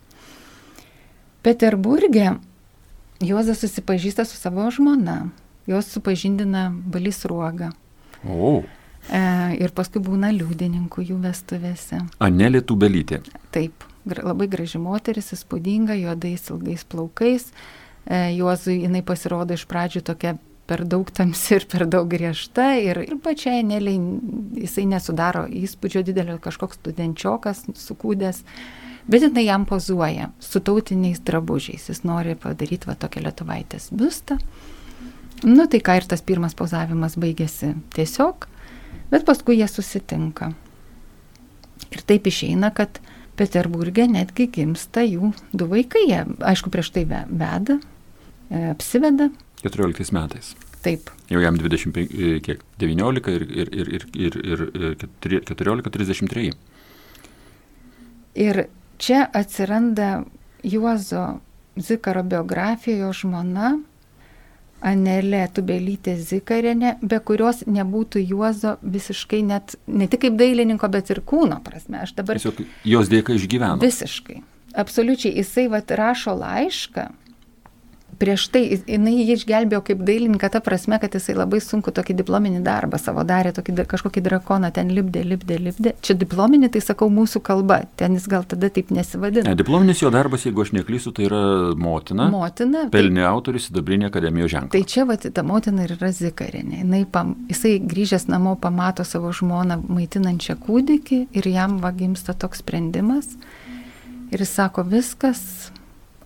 Peterburgė 1.47 2.33
Juozas 3.23 3.63
susipažįsta 3.63 4.27
su 4.27 4.35
savo 4.35 4.67
žmona, 4.69 5.29
jos 5.65 5.87
supažindina 5.95 6.67
Balys 6.75 7.23
Ruoga. 7.25 7.71
O. 8.27 8.59
E, 8.59 8.77
ir 9.09 9.71
paskui 9.75 10.01
būna 10.03 10.33
liudininkų 10.35 11.05
jų 11.11 11.19
vestuvėse. 11.23 12.01
Anelė 12.23 12.61
Tubelytė. 12.67 13.21
Taip, 13.55 13.85
labai 14.15 14.47
graži 14.51 14.81
moteris, 14.81 15.31
įspūdinga, 15.35 15.95
juodais 15.99 16.49
ilgais 16.51 16.83
plaukais. 16.87 17.51
E, 18.07 18.33
Juozui 18.37 18.81
jinai 18.83 19.03
pasirodo 19.03 19.55
iš 19.57 19.65
pradžių 19.67 20.03
tokia 20.07 20.37
per 20.67 20.83
daug 20.87 21.09
tamsi 21.15 21.55
ir 21.57 21.65
per 21.71 21.85
daug 21.87 22.07
griežta 22.11 22.73
ir, 22.79 22.99
ir 23.03 23.19
pačiai 23.23 23.63
Neliai 23.67 23.99
jisai 24.61 24.85
nesudaro 24.89 25.45
įspūdžio 25.47 26.03
didelio 26.07 26.37
kažkoks 26.43 26.79
studenčiokas 26.81 27.63
sukūdęs, 27.79 28.41
bet 29.07 29.27
jinai 29.27 29.45
jam 29.47 29.67
pozuoja 29.67 30.31
su 30.43 30.59
tautiniais 30.59 31.23
drabužiais, 31.23 31.87
jis 31.91 32.03
nori 32.07 32.35
padaryti 32.39 32.91
va 32.91 32.97
tokią 32.99 33.23
lietuvaitės 33.27 33.89
biustą. 33.95 34.39
Nu 35.47 35.67
tai 35.69 35.79
ką 35.83 35.99
ir 35.99 36.07
tas 36.09 36.23
pirmas 36.25 36.55
pozavimas 36.57 37.15
baigėsi 37.19 37.75
tiesiog 37.95 38.47
Bet 39.11 39.25
paskui 39.27 39.59
jie 39.59 39.67
susitinka. 39.71 40.51
Ir 41.93 42.03
taip 42.07 42.27
išeina, 42.27 42.71
kad 42.75 42.99
Peterburgė 43.37 44.07
netgi 44.09 44.47
gimsta 44.51 45.03
jų 45.05 45.31
du 45.53 45.67
vaikai. 45.69 46.07
Jie, 46.09 46.23
aišku, 46.51 46.71
prieš 46.73 46.91
tai 46.95 47.05
veda, 47.07 47.77
e, 48.49 48.63
apsiveda. 48.73 49.29
14 49.63 50.13
metais. 50.15 50.55
Taip. 50.83 51.11
Jau 51.31 51.41
jam 51.41 51.57
25, 51.59 52.13
e, 52.13 52.39
kiek, 52.43 52.63
19 52.81 53.33
ir, 53.33 53.45
ir, 53.47 53.71
ir, 53.73 53.93
ir, 53.95 54.07
ir, 54.43 54.65
ir 54.77 55.07
14-33. 55.49 56.55
Ir 58.37 58.67
čia 59.01 59.25
atsiranda 59.33 60.25
Juozo 60.63 61.39
Zikaro 61.77 62.23
biografijoje 62.23 63.13
žmona 63.13 63.77
Anelė 64.85 65.45
Tubelytė 65.53 66.13
Zikarienė, 66.21 66.97
be 67.01 67.17
kurios 67.25 67.63
nebūtų 67.65 68.21
Juozo 68.29 68.75
visiškai 68.81 69.41
net, 69.47 69.77
ne 69.89 70.05
tik 70.07 70.25
kaip 70.25 70.37
dailininko, 70.37 70.89
bet 70.93 71.09
ir 71.13 71.23
kūno 71.25 71.57
prasme. 71.65 72.03
Aš 72.05 72.13
dabar... 72.19 72.37
Tiesiog 72.37 72.61
jos 72.85 73.09
dėka 73.09 73.33
išgyveno. 73.37 73.79
Visiškai. 73.81 74.43
Absoliučiai. 74.77 75.33
Jisai 75.39 75.65
vat 75.73 75.89
rašo 75.97 76.35
laišką 76.37 77.07
prieš 78.19 78.47
tai 78.53 78.63
jinai 78.75 79.13
jį 79.19 79.35
išgelbėjo 79.37 79.81
kaip 79.89 80.01
dailininką, 80.07 80.49
ta 80.53 80.61
prasme, 80.63 80.99
kad 81.01 81.13
jisai 81.15 81.35
labai 81.37 81.59
sunku 81.63 81.93
tokį 81.95 82.17
diplominį 82.21 82.61
darbą 82.65 82.99
savo 83.01 83.23
darė, 83.27 83.53
tokį 83.55 83.85
kažkokį 83.89 84.23
drakoną 84.25 84.71
ten 84.75 84.91
lipdė, 84.93 85.23
lipdė, 85.27 85.59
lipdė. 85.67 85.93
Čia 86.05 86.17
diplominį, 86.19 86.71
tai 86.73 86.81
sakau 86.83 87.09
mūsų 87.13 87.41
kalba, 87.45 87.81
ten 87.99 88.17
jis 88.17 88.27
gal 88.31 88.45
tada 88.49 88.69
taip 88.73 88.91
nesivadina. 88.95 89.47
Ne, 89.49 89.55
diplominis 89.59 90.01
jo 90.03 90.11
darbas, 90.13 90.47
jeigu 90.47 90.65
aš 90.65 90.73
neklysiu, 90.77 91.13
tai 91.15 91.27
yra 91.29 91.43
motina. 91.77 92.29
Motina. 92.33 92.87
Pelnė 92.93 93.23
tai, 93.23 93.29
autorius 93.31 93.69
Sidabrinė 93.69 94.09
akademijos 94.11 94.53
ženklą. 94.55 94.73
Tai 94.75 94.83
čia 94.89 95.07
va, 95.09 95.17
ta 95.17 95.45
motina 95.47 95.85
ir 95.87 95.95
yra 95.97 96.11
Zikarinė. 96.15 96.83
Pam, 97.11 97.35
jisai 97.51 97.77
grįžęs 97.83 98.27
namo 98.31 98.55
pamato 98.59 99.05
savo 99.07 99.31
žmoną 99.35 99.79
maitinančią 99.87 100.57
kūdikį 100.65 101.21
ir 101.37 101.49
jam 101.51 101.79
va 101.83 101.93
gimsta 101.95 102.35
toks 102.37 102.63
sprendimas. 102.63 103.35
Ir 104.31 104.43
jis 104.43 104.51
sako, 104.57 104.83
viskas, 104.83 105.71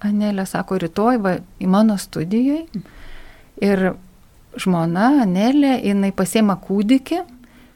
Anelė 0.01 0.47
sako, 0.49 0.79
rytoj 0.81 1.19
va, 1.21 1.35
į 1.61 1.67
mano 1.69 1.97
studijoje. 2.01 2.83
Ir 3.61 3.91
žmona 4.59 5.11
Anelė, 5.25 5.75
jinai 5.85 6.09
pasėma 6.15 6.57
kūdikį 6.63 7.21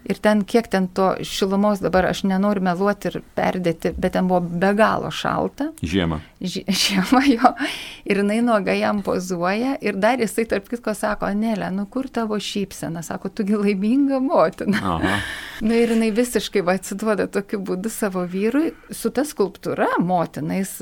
Ir 0.05 0.19
ten 0.21 0.43
kiek 0.45 0.67
ten 0.69 0.87
to 0.93 1.07
šilumos 1.25 1.81
dabar 1.81 2.05
aš 2.11 2.23
nenoriu 2.29 2.61
meluoti 2.65 3.09
ir 3.09 3.19
perdėti, 3.37 3.91
bet 3.97 4.13
ten 4.13 4.27
buvo 4.29 4.43
be 4.45 4.69
galo 4.77 5.09
šalta. 5.13 5.71
Žiema. 5.81 6.19
Ži 6.41 6.61
žiema 6.83 7.23
jo. 7.25 7.51
Ir 8.05 8.21
jinai 8.21 8.37
nuoga 8.45 8.75
jam 8.77 9.01
pozuoja. 9.05 9.75
Ir 9.81 9.97
dar 10.01 10.21
jisai 10.21 10.45
tarp 10.51 10.69
kitko 10.69 10.93
sako, 10.97 11.31
Nelė, 11.35 11.71
nu 11.73 11.87
kur 11.89 12.09
tavo 12.13 12.37
šypsena? 12.37 13.01
Sako, 13.05 13.31
tugi 13.33 13.57
laiminga 13.57 14.21
motina. 14.21 14.81
Aha. 14.95 15.15
Na 15.15 15.17
nu, 15.67 15.73
ir 15.73 15.95
jinai 15.95 16.11
visiškai 16.15 16.61
va, 16.65 16.77
atsiduoda 16.77 17.25
tokiu 17.31 17.59
būdu 17.65 17.89
savo 17.93 18.27
vyrui. 18.29 18.75
Su 18.93 19.09
ta 19.15 19.25
skulptūra 19.25 19.95
motina 20.03 20.59
jis 20.59 20.77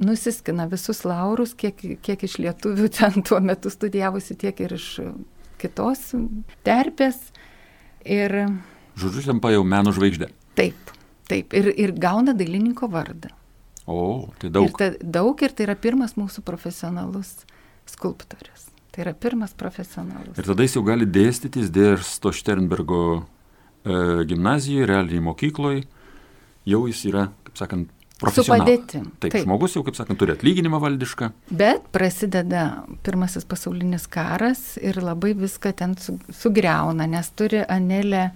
nusiskina 0.00 0.66
visus 0.72 1.04
laurus, 1.04 1.52
kiek, 1.58 1.84
kiek 2.00 2.24
iš 2.24 2.38
lietuvių 2.40 2.88
ten 2.96 3.20
tuo 3.26 3.40
metu 3.44 3.72
studijavusi, 3.72 4.38
tiek 4.40 4.64
ir 4.64 4.76
iš 4.78 4.88
kitos 5.62 6.10
terpės. 6.66 7.20
Ir... 8.04 8.34
Žodžiu, 8.98 9.24
tampa 9.30 9.52
jau 9.54 9.62
meno 9.66 9.92
žvaigždė. 9.94 10.28
Taip, 10.58 10.92
taip. 11.30 11.54
Ir, 11.56 11.70
ir 11.80 11.94
gauna 11.96 12.34
dailininko 12.36 12.90
vardą. 12.92 13.30
O, 13.86 14.30
tai 14.38 14.50
daug. 14.52 14.68
Ir 14.68 14.76
ta, 14.78 14.90
daug 15.20 15.42
ir 15.42 15.54
tai 15.56 15.66
yra 15.66 15.76
pirmas 15.78 16.14
mūsų 16.18 16.44
profesionalus 16.46 17.32
skulptorius. 17.90 18.68
Tai 18.92 19.06
yra 19.06 19.14
pirmas 19.16 19.54
profesionalus. 19.58 20.36
Ir 20.36 20.46
tada 20.46 20.66
jis 20.66 20.76
jau 20.76 20.84
gali 20.86 21.08
dėstytis 21.08 21.70
Dėrsto 21.72 22.30
Šternbergo 22.36 23.02
e, 23.16 23.22
gimnazijoje, 24.28 24.88
realiai 24.90 25.22
mokykloje. 25.24 25.86
Jau 26.68 26.84
jis 26.90 27.00
yra, 27.08 27.26
kaip 27.46 27.58
sakant, 27.58 27.88
Su 28.30 28.44
padėtim. 28.46 29.08
Taip, 29.18 29.32
taip, 29.32 29.42
žmogus 29.46 29.74
jau, 29.76 29.82
kaip 29.86 29.98
sakant, 29.98 30.18
turi 30.20 30.36
atlyginimą 30.36 30.78
valdišką. 30.82 31.32
Bet 31.50 31.88
prasideda 31.94 32.84
pirmasis 33.02 33.46
pasaulinis 33.48 34.06
karas 34.10 34.76
ir 34.78 35.00
labai 35.02 35.34
viską 35.38 35.74
ten 35.78 35.96
sugriauna, 35.98 37.08
nes 37.10 37.32
turi 37.34 37.64
Anelė 37.66 38.28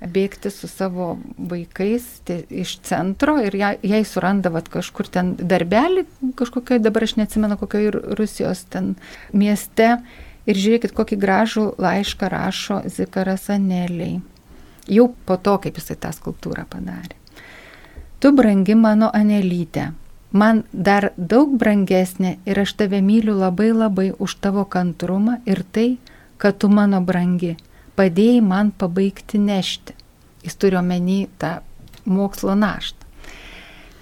bėgti 0.00 0.48
su 0.52 0.68
savo 0.70 1.12
vaikais 1.36 2.06
tie, 2.24 2.40
iš 2.48 2.78
centro 2.86 3.36
ir 3.42 3.56
jai, 3.56 3.74
jai 3.84 4.00
suranda 4.08 4.52
vat, 4.52 4.70
kažkur 4.72 5.10
ten 5.12 5.34
darbelį, 5.36 6.06
kažkokio, 6.40 6.80
dabar 6.80 7.04
aš 7.04 7.18
neatsimenu, 7.20 7.60
kokio 7.60 7.92
Rusijos 8.16 8.64
ten 8.72 8.94
mieste. 9.36 9.98
Ir 10.48 10.56
žiūrėkit, 10.56 10.96
kokį 10.96 11.20
gražų 11.20 11.66
laišką 11.78 12.30
rašo 12.32 12.80
Zikaras 12.88 13.50
Aneliai. 13.52 14.22
Jau 14.90 15.10
po 15.28 15.36
to, 15.36 15.58
kaip 15.62 15.76
jisai 15.78 16.00
tą 16.00 16.10
skulptūrą 16.16 16.64
padarė. 16.70 17.19
Tu 18.20 18.28
brangi 18.36 18.74
mano 18.76 19.06
anelytė, 19.16 19.94
man 20.36 20.58
dar 20.72 21.06
daug 21.16 21.54
brangesnė 21.56 22.34
ir 22.44 22.58
aš 22.60 22.74
tave 22.76 22.98
myliu 23.00 23.32
labai 23.32 23.70
labai 23.72 24.10
už 24.12 24.34
tavo 24.44 24.66
kantrumą 24.68 25.38
ir 25.48 25.62
tai, 25.72 25.96
kad 26.36 26.58
tu 26.60 26.68
mano 26.68 27.00
brangi, 27.00 27.54
padėjai 27.96 28.42
man 28.44 28.72
pabaigti 28.76 29.40
nešti. 29.40 29.96
Jis 30.44 30.56
turi 30.60 30.76
omeny 30.76 31.30
tą 31.40 31.62
mokslo 32.04 32.52
naštą. 32.60 33.08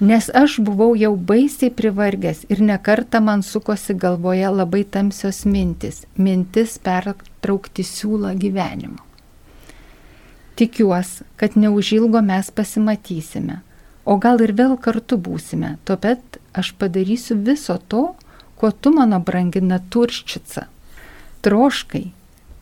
Nes 0.02 0.26
aš 0.34 0.58
buvau 0.66 0.96
jau 0.98 1.12
baisiai 1.14 1.70
privargęs 1.74 2.42
ir 2.50 2.58
nekarta 2.62 3.22
man 3.22 3.46
sukosi 3.46 3.94
galvoje 3.94 4.50
labai 4.50 4.82
tamsios 4.82 5.44
mintis, 5.46 6.02
mintis 6.18 6.74
pertraukti 6.82 7.86
siūlą 7.86 8.34
gyvenimo. 8.34 8.98
Tikiuosi, 10.58 11.22
kad 11.38 11.54
neužilgo 11.54 12.18
mes 12.22 12.50
pasimatysime 12.50 13.60
o 14.08 14.16
gal 14.16 14.40
ir 14.40 14.54
vėl 14.56 14.76
kartu 14.80 15.18
būsime, 15.20 15.76
tuomet 15.84 16.40
aš 16.56 16.72
padarysiu 16.80 17.36
viso 17.44 17.76
to, 17.92 18.04
kuo 18.58 18.70
tu 18.72 18.92
mano 18.94 19.20
brangi 19.20 19.60
naturščica. 19.60 20.66
troškai 21.42 22.06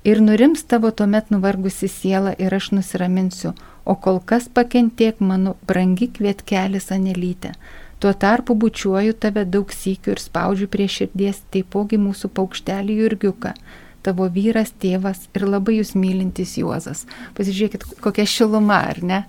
ir 0.04 0.20
nurims 0.22 0.62
tavo 0.70 0.90
tuomet 0.90 1.30
nuvargusi 1.30 1.88
siela 1.88 2.34
ir 2.38 2.54
aš 2.54 2.70
nusiraminsiu, 2.76 3.54
o 3.84 3.94
kol 3.94 4.20
kas 4.20 4.48
pakentiek 4.58 5.20
mano 5.20 5.54
brangi 5.66 6.08
kvietkelis 6.18 6.90
anelytė. 6.94 7.54
Tuo 7.98 8.12
tarpu 8.12 8.54
bučiuoju 8.54 9.14
tave 9.22 9.46
daug 9.48 9.72
sykių 9.72 10.12
ir 10.14 10.20
spaudžiu 10.20 10.68
prie 10.68 10.86
širdies 10.96 11.40
taipogi 11.54 11.96
mūsų 11.96 12.28
paukštelį 12.36 12.98
Jurgiuką, 13.00 13.54
tavo 14.02 14.28
vyras, 14.36 14.74
tėvas 14.82 15.24
ir 15.34 15.46
labai 15.48 15.78
jūs 15.78 15.94
mylintis 15.96 16.58
Juozas. 16.60 17.06
Pasižiūrėkit, 17.38 17.86
kokia 18.04 18.26
šiluma, 18.28 18.82
ar 18.92 19.02
ne? 19.02 19.22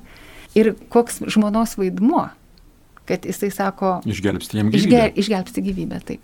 Ir 0.56 0.74
koks 0.94 1.22
žmonos 1.28 1.76
vaidmuo, 1.78 2.30
kad 3.10 3.26
jisai 3.26 3.52
sako... 3.52 4.00
Išgelbsti 4.06 4.58
jam 4.58 4.72
gyvybę. 4.72 4.84
Išgel, 4.84 5.14
išgelbsti 5.24 5.64
gyvybę, 5.68 6.02
taip. 6.08 6.22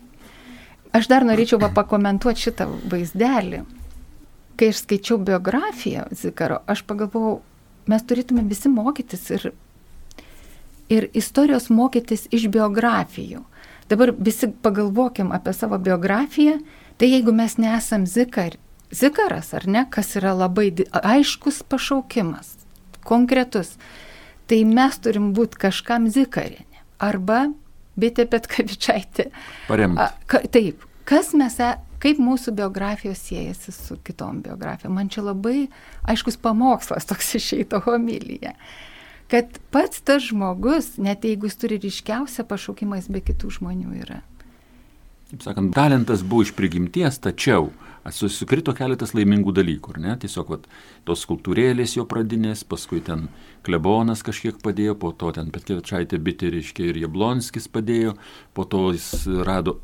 Aš 0.94 1.08
dar 1.10 1.26
norėčiau 1.26 1.58
pakomentuoti 1.74 2.46
šitą 2.48 2.68
vaizdelį 2.90 3.64
kai 4.56 4.68
aš 4.68 4.82
skaičiau 4.84 5.18
biografiją 5.18 6.06
Zikaro, 6.10 6.60
aš 6.66 6.84
pagalvojau, 6.86 7.40
mes 7.90 8.04
turėtume 8.06 8.44
visi 8.48 8.70
mokytis 8.72 9.26
ir, 9.34 9.50
ir 10.92 11.08
istorijos 11.16 11.70
mokytis 11.74 12.28
iš 12.34 12.48
biografijų. 12.52 13.42
Dabar 13.90 14.14
visi 14.16 14.48
pagalvokim 14.64 15.32
apie 15.36 15.52
savo 15.52 15.78
biografiją, 15.78 16.58
tai 16.96 17.10
jeigu 17.10 17.34
mes 17.36 17.58
nesam 17.60 18.06
Zikar, 18.08 18.56
Zikaras, 18.94 19.50
ar 19.56 19.66
ne, 19.66 19.84
kas 19.90 20.14
yra 20.20 20.32
labai 20.38 20.70
aiškus 20.94 21.64
pašaukimas, 21.68 22.54
konkretus, 23.04 23.74
tai 24.50 24.62
mes 24.68 24.98
turim 25.02 25.32
būti 25.36 25.60
kažkam 25.66 26.08
Zikarinė 26.12 26.82
arba 27.02 27.46
bitė 28.00 28.26
Petkavičiaitė. 28.30 29.28
Paremti. 29.68 30.06
Taip, 30.54 30.86
kas 31.08 31.32
mes, 31.38 31.58
e, 31.62 31.74
kaip 32.02 32.20
mūsų 32.22 32.54
biografijos 32.58 33.22
siejasi 33.28 33.74
su 33.74 33.98
kitom 34.04 34.42
biografijom. 34.44 34.94
Man 34.96 35.10
čia 35.12 35.24
labai 35.24 35.68
aiškus 36.10 36.38
pamokslas 36.40 37.08
toks 37.08 37.34
išeito 37.40 37.80
homilyje. 37.86 38.54
Kad 39.32 39.56
pats 39.72 40.02
tas 40.04 40.26
žmogus, 40.28 40.94
net 41.00 41.24
jeigu 41.24 41.48
jis 41.48 41.56
turi 41.58 41.80
ryškiausią 41.80 42.44
pašaukimą, 42.48 43.00
jis 43.00 43.08
be 43.10 43.22
kitų 43.24 43.54
žmonių 43.56 43.96
yra. 44.04 44.20
Taip 45.32 45.46
sakant, 45.46 45.72
talentas 45.74 46.22
buvo 46.22 46.44
iš 46.44 46.52
prigimties, 46.54 47.16
tačiau 47.24 47.70
susikrito 48.12 48.74
keletas 48.76 49.14
laimingų 49.16 49.54
dalykų, 49.56 49.96
ne? 50.02 50.16
Tiesiog 50.20 50.50
vat, 50.52 50.68
tos 51.08 51.24
skultūrėlės 51.24 51.96
jo 51.96 52.04
pradinės, 52.08 52.64
paskui 52.68 53.00
ten 53.04 53.28
klebonas 53.64 54.24
kažkiek 54.26 54.58
padėjo, 54.64 54.98
po 55.00 55.14
to 55.16 55.32
ten 55.36 55.48
Petkevičaitė 55.54 56.20
bitė, 56.20 56.52
reiškia, 56.52 56.90
ir 56.90 57.00
Jablonskis 57.06 57.70
padėjo, 57.72 58.16
po 58.52 58.66
to 58.68 58.90
jis 58.92 59.08
rado 59.46 59.78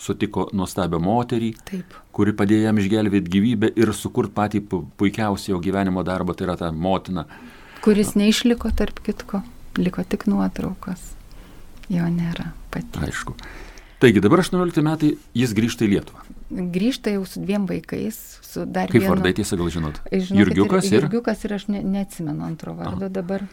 sutiko 0.00 0.48
nuostabią 0.54 0.98
moterį, 1.02 1.50
Taip. 1.70 1.96
kuri 2.14 2.34
padėjo 2.36 2.68
jam 2.68 2.78
išgelbėti 2.82 3.34
gyvybę 3.34 3.72
ir 3.78 3.92
sukurti 3.94 4.34
patį 4.34 4.62
puikiausią 4.98 5.54
jo 5.54 5.60
gyvenimo 5.62 6.02
darbą, 6.06 6.34
tai 6.34 6.48
yra 6.48 6.56
ta 6.60 6.70
motina. 6.72 7.26
Kuris 7.84 8.14
neišliko 8.18 8.70
tarp 8.76 9.02
kitko, 9.04 9.42
liko 9.78 10.04
tik 10.08 10.26
nuotraukos. 10.30 11.12
Jo 11.92 12.06
nėra 12.08 12.52
pati. 12.72 13.02
Aišku. 13.04 13.36
Taigi 14.00 14.22
dabar 14.24 14.40
18 14.42 14.82
metai 14.84 15.14
jis 15.36 15.52
grįžta 15.56 15.86
į 15.86 15.94
Lietuvą. 15.94 16.24
Grįžta 16.50 17.14
jau 17.14 17.24
su 17.26 17.40
dviem 17.40 17.64
vaikais, 17.66 18.18
su 18.44 18.66
dar 18.66 18.90
Kaip 18.92 19.00
vienu. 19.00 19.14
vardai 19.14 19.32
tiesa 19.34 19.56
gal 19.56 19.70
žinot? 19.72 20.00
Žinokit, 20.12 20.36
Jurgiukas 20.38 20.90
ir... 20.92 21.00
Jurgiukas 21.00 21.44
ir 21.44 21.54
aš 21.56 21.68
ne, 21.72 21.80
neatsimenu 21.82 22.44
antro 22.44 22.74
vardo 22.76 23.08
Aha. 23.08 23.14
dabar. 23.14 23.46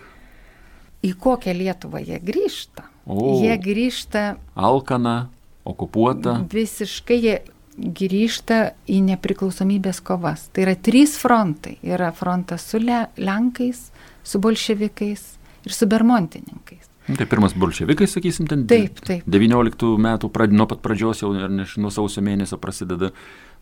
Į 1.02 1.16
kokią 1.18 1.56
Lietuvą 1.58 2.04
jie 2.04 2.20
grįžta? 2.22 2.86
O. 3.08 3.40
Jie 3.42 3.56
grįžta. 3.58 4.36
Alkana, 4.54 5.32
okupuota. 5.66 6.36
Visiškai 6.52 7.18
jie 7.24 7.40
grįžta 7.80 8.76
į 8.92 9.00
nepriklausomybės 9.08 10.04
kovas. 10.06 10.50
Tai 10.54 10.68
yra 10.68 10.76
trys 10.76 11.16
frontai. 11.18 11.78
Yra 11.88 12.12
frontas 12.14 12.68
su 12.70 12.82
Le 12.84 13.08
Lenkais, 13.18 13.88
su 14.22 14.44
bolševikais 14.44 15.26
ir 15.66 15.74
su 15.74 15.88
bermontininkais. 15.90 16.91
Tai 17.08 17.26
pirmas 17.26 17.56
bolševikai, 17.58 18.06
sakysim, 18.10 18.46
ten 18.50 18.68
taip, 18.70 19.00
taip. 19.06 19.24
19 19.26 19.96
metų, 20.06 20.30
prad, 20.34 20.54
nuo 20.54 20.68
pat 20.70 20.84
pradžios 20.86 21.24
jau, 21.24 21.32
nes 21.34 21.74
nuo 21.82 21.90
sausio 21.94 22.22
mėnesio 22.26 22.60
prasideda, 22.62 23.10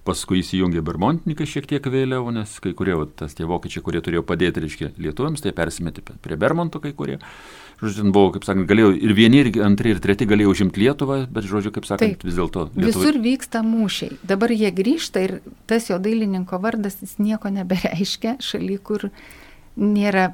paskui 0.08 0.42
įsijungė 0.42 0.82
bermontininkai 0.86 1.48
šiek 1.48 1.68
tiek 1.70 1.88
vėliau, 1.92 2.28
nes 2.36 2.52
kai 2.64 2.74
kurie, 2.78 2.96
va, 3.00 3.08
tas 3.08 3.36
tie 3.38 3.48
vokiečiai, 3.48 3.84
kurie 3.86 4.02
turėjo 4.04 4.24
padėti, 4.28 4.64
reiškia, 4.64 4.92
lietuviams, 5.00 5.44
tai 5.44 5.54
persimetė 5.56 6.04
prie 6.24 6.38
Bermonto 6.40 6.82
kai 6.84 6.94
kurie. 6.98 7.20
Žodžiu, 7.80 8.04
ten 8.04 8.14
buvo, 8.16 8.34
kaip 8.36 8.48
sakant, 8.48 8.68
galėjo 8.68 8.92
ir 8.96 9.14
vieni, 9.16 9.40
ir 9.44 9.62
antri, 9.64 9.94
ir 9.96 10.02
treti 10.04 10.28
galėjo 10.28 10.52
užimti 10.52 10.82
Lietuvą, 10.84 11.22
bet, 11.32 11.48
žodžiu, 11.48 11.72
kaip 11.76 11.88
sakant, 11.88 12.18
Taip. 12.18 12.26
vis 12.28 12.36
dėlto. 12.36 12.66
Lietuvai... 12.74 12.92
Visur 12.92 13.20
vyksta 13.24 13.62
mūšiai. 13.64 14.18
Dabar 14.28 14.52
jie 14.52 14.72
grįžta 14.76 15.24
ir 15.24 15.38
tas 15.70 15.88
jo 15.88 16.00
dailininko 16.04 16.60
vardas 16.64 17.00
jis 17.00 17.16
nieko 17.24 17.52
nebereiškia 17.56 18.36
šaly, 18.44 18.76
kur 18.84 19.08
nėra 19.80 20.34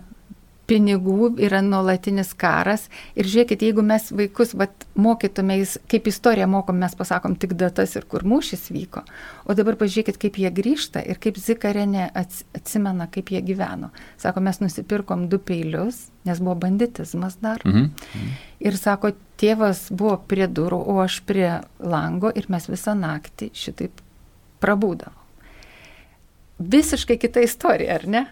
pinigų, 0.70 1.36
yra 1.46 1.62
nuolatinis 1.66 2.34
karas. 2.38 2.88
Ir 3.18 3.30
žiūrėkit, 3.30 3.64
jeigu 3.68 3.84
mes 3.86 4.08
vaikus 4.16 4.54
vat, 4.58 4.86
mokytumės, 4.98 5.78
kaip 5.92 6.10
istoriją 6.10 6.48
mokom, 6.52 6.80
mes 6.82 6.96
pasakom 6.98 7.36
tik 7.40 7.56
datas 7.60 7.96
ir 7.98 8.08
kur 8.10 8.26
mūšis 8.28 8.68
vyko. 8.74 9.04
O 9.46 9.56
dabar 9.58 9.78
pažiūrėkit, 9.80 10.20
kaip 10.22 10.40
jie 10.42 10.52
grįžta 10.54 11.04
ir 11.06 11.20
kaip 11.22 11.40
Zikarenė 11.42 12.08
atsimena, 12.16 13.10
kaip 13.12 13.32
jie 13.34 13.44
gyveno. 13.46 13.92
Sako, 14.22 14.44
mes 14.46 14.62
nusipirkom 14.64 15.28
du 15.32 15.40
peilius, 15.40 16.08
nes 16.26 16.42
buvo 16.42 16.58
banditizmas 16.66 17.38
dar. 17.42 17.62
Mhm. 17.66 17.92
Mhm. 17.92 18.34
Ir 18.66 18.80
sako, 18.80 19.14
tėvas 19.38 19.88
buvo 19.92 20.18
prie 20.28 20.48
durų, 20.48 20.80
o 20.88 20.98
aš 21.04 21.20
prie 21.28 21.60
lango 21.84 22.32
ir 22.34 22.48
mes 22.50 22.66
visą 22.72 22.96
naktį 22.98 23.52
šitaip 23.54 24.02
prabūdavom. 24.64 25.22
Visiškai 26.56 27.18
kita 27.20 27.44
istorija, 27.44 28.00
ar 28.00 28.08
ne? 28.08 28.24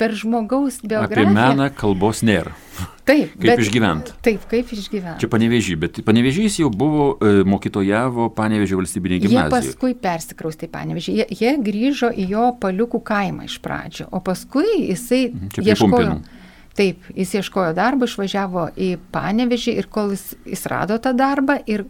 Per 0.00 0.14
žmogaus 0.18 0.80
biografiją. 0.82 1.26
Apie 1.28 1.34
meną 1.36 1.68
kalbos 1.78 2.22
nėra. 2.26 2.52
Taip. 3.08 3.34
kaip 3.38 3.60
išgyventi. 3.60 4.14
Taip, 4.24 4.46
kaip 4.50 4.70
išgyventi. 4.72 5.20
Čia 5.22 5.28
panevežys, 5.30 5.76
bet 5.78 5.98
panevežys 6.06 6.56
jau 6.62 6.70
buvo 6.72 7.10
e, 7.20 7.42
mokytojavo 7.46 8.30
panevežio 8.34 8.78
valstybinė 8.80 9.18
gimnazija. 9.26 9.44
Jie 9.44 9.52
paskui 9.74 9.92
persikraustė 10.00 10.66
į 10.66 10.72
panevežį. 10.72 11.16
Jie, 11.20 11.26
jie 11.42 11.52
grįžo 11.66 12.08
į 12.10 12.24
jo 12.32 12.46
paliukų 12.62 13.02
kaimą 13.04 13.44
iš 13.50 13.58
pradžio, 13.64 14.08
o 14.10 14.22
paskui 14.24 14.66
jisai 14.88 15.26
Mhm, 15.34 15.52
Čia 15.54 15.62
ieškojo. 15.68 15.90
pripumpinų. 15.92 16.40
Taip, 16.74 17.04
jis 17.14 17.34
ieškojo 17.38 17.70
darbo, 17.76 18.08
išvažiavo 18.10 18.64
į 18.74 18.88
panevežį 19.14 19.76
ir 19.78 19.86
kol 19.86 20.10
jis, 20.10 20.24
jis 20.42 20.64
rado 20.66 20.96
tą 20.98 21.12
darbą 21.14 21.60
ir 21.70 21.84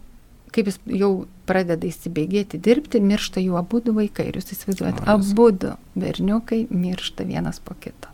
kaip 0.55 0.71
jis 0.71 0.79
jau 1.01 1.11
pradeda 1.49 1.87
įsibėgėti 1.87 2.59
dirbti, 2.63 3.01
miršta 3.03 3.43
jų 3.43 3.57
abu 3.59 3.81
du 3.83 3.93
vaikai. 3.95 4.29
Ir 4.31 4.39
jūs 4.39 4.53
Jėzus. 5.03 5.07
abu 5.35 5.49
du 5.51 5.73
berniukai 5.99 6.65
miršta 6.71 7.27
vienas 7.27 7.59
po 7.59 7.75
kito. 7.79 8.11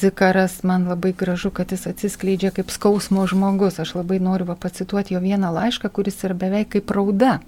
Zikaras 0.00 0.62
man 0.66 0.88
labai 0.90 1.12
gražu, 1.16 1.52
kad 1.54 1.70
jis 1.72 1.86
atsiskleidžia 1.86 2.50
kaip 2.56 2.72
skausmo 2.74 3.26
žmogus. 3.30 3.78
Aš 3.78 3.94
labai 3.94 4.18
noriu 4.18 4.48
va, 4.50 4.58
pacituoti 4.58 5.14
jo 5.14 5.22
vieną 5.22 5.52
laišką, 5.54 5.88
kuris 5.94 6.18
yra 6.26 6.34
beveik 6.34 6.74
kaip 6.74 6.90
rauda. 6.90 7.38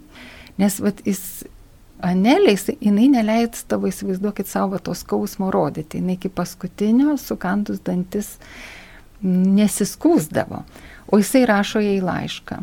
Nes 0.57 0.79
vat, 0.81 1.03
jis 1.05 1.45
Aneliais, 2.05 2.67
jinai 2.81 3.07
neleid 3.09 3.57
tavo 3.71 3.89
įsivaizduokit 3.89 4.51
savo 4.51 4.77
to 4.79 4.93
skausmo 4.95 5.49
rodyti. 5.51 5.97
Jinai 5.97 6.19
iki 6.19 6.29
paskutinio 6.29 7.17
sukandus 7.17 7.81
dantis 7.81 8.35
nesiskūsdavo. 9.25 10.61
O 11.09 11.21
jisai 11.23 11.47
rašo 11.49 11.81
jai 11.81 11.99
laišką. 12.05 12.61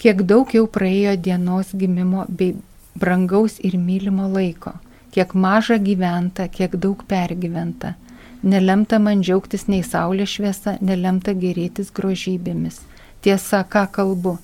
Kiek 0.00 0.22
daug 0.26 0.50
jau 0.54 0.66
praėjo 0.70 1.14
dienos 1.16 1.72
gimimo 1.72 2.26
bei 2.28 2.54
brangaus 2.98 3.58
ir 3.60 3.76
mylimo 3.78 4.28
laiko. 4.28 4.74
Kiek 5.14 5.34
maža 5.34 5.78
gyventa, 5.78 6.48
kiek 6.48 6.74
daug 6.76 7.04
pergyventa. 7.06 7.94
Nelemta 8.42 8.98
man 8.98 9.22
džiaugtis 9.22 9.68
nei 9.72 9.84
saulės 9.86 10.34
šviesa, 10.34 10.76
nelemta 10.84 11.32
gerėtis 11.32 11.92
grožybėmis. 11.94 12.80
Tiesa, 13.24 13.62
ką 13.64 13.86
kalbu, 13.94 14.34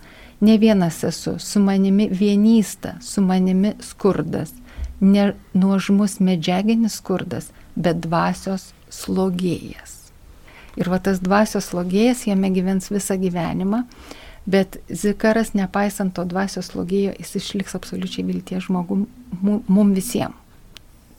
ne 0.40 0.56
vienas 0.58 1.02
esu, 1.04 1.34
su 1.38 1.60
manimi 1.60 2.06
vienysta, 2.08 2.94
su 3.04 3.20
manimi 3.20 3.74
skurdas. 3.84 4.54
Ne 5.00 5.32
nuožmus 5.52 6.18
medžiaginis 6.20 6.96
skurdas, 7.00 7.50
bet 7.76 8.00
dvasios 8.06 8.70
slogėjas. 8.92 9.98
Ir 10.78 10.88
va 10.88 11.00
tas 11.02 11.20
dvasios 11.20 11.68
slogėjas 11.72 12.24
jame 12.28 12.48
gyvens 12.54 12.88
visą 12.92 13.18
gyvenimą, 13.20 13.82
bet 14.46 14.78
Zikaras, 14.88 15.52
nepaisant 15.54 16.14
to 16.16 16.24
dvasios 16.28 16.70
slogėjo, 16.72 17.14
jis 17.18 17.36
išliks 17.40 17.76
absoliučiai 17.78 18.26
vilties 18.28 18.66
žmogum 18.68 19.06
mum, 19.40 19.92
visiems. 19.94 20.36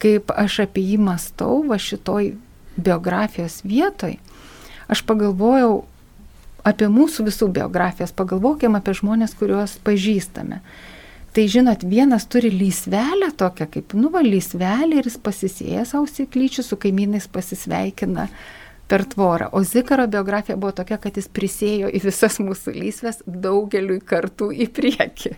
Kaip 0.02 0.32
aš 0.34 0.64
apie 0.66 0.82
jį 0.82 0.98
mastau, 0.98 1.60
va 1.70 1.78
šitoj 1.78 2.32
biografijos 2.82 3.60
vietoj, 3.62 4.16
aš 4.90 5.04
pagalvojau 5.06 5.84
apie 6.66 6.88
mūsų 6.90 7.28
visų 7.28 7.52
biografijas, 7.54 8.14
pagalvokim 8.14 8.78
apie 8.78 8.96
žmonės, 8.98 9.36
kuriuos 9.38 9.78
pažįstame. 9.86 10.62
Tai 11.32 11.46
žinot, 11.48 11.86
vienas 11.88 12.26
turi 12.28 12.50
lysvelę 12.52 13.30
tokią 13.40 13.70
kaip, 13.72 13.94
nu, 13.96 14.10
va, 14.12 14.20
lysvelę 14.26 15.00
ir 15.00 15.08
jis 15.08 15.16
pasisėjęs 15.24 15.94
ausiklyčių, 16.02 16.66
su 16.66 16.78
kaimynais 16.82 17.30
pasisveikina 17.32 18.28
per 18.92 19.06
tvorą. 19.08 19.50
O 19.56 19.64
Zikaro 19.64 20.08
biografija 20.12 20.58
buvo 20.60 20.74
tokia, 20.82 21.00
kad 21.00 21.16
jis 21.16 21.30
prisėjo 21.32 21.92
į 21.92 22.04
visas 22.04 22.42
mūsų 22.44 22.76
lysves 22.76 23.22
daugeliui 23.26 24.02
kartų 24.04 24.52
į 24.52 24.68
priekį. 24.76 25.38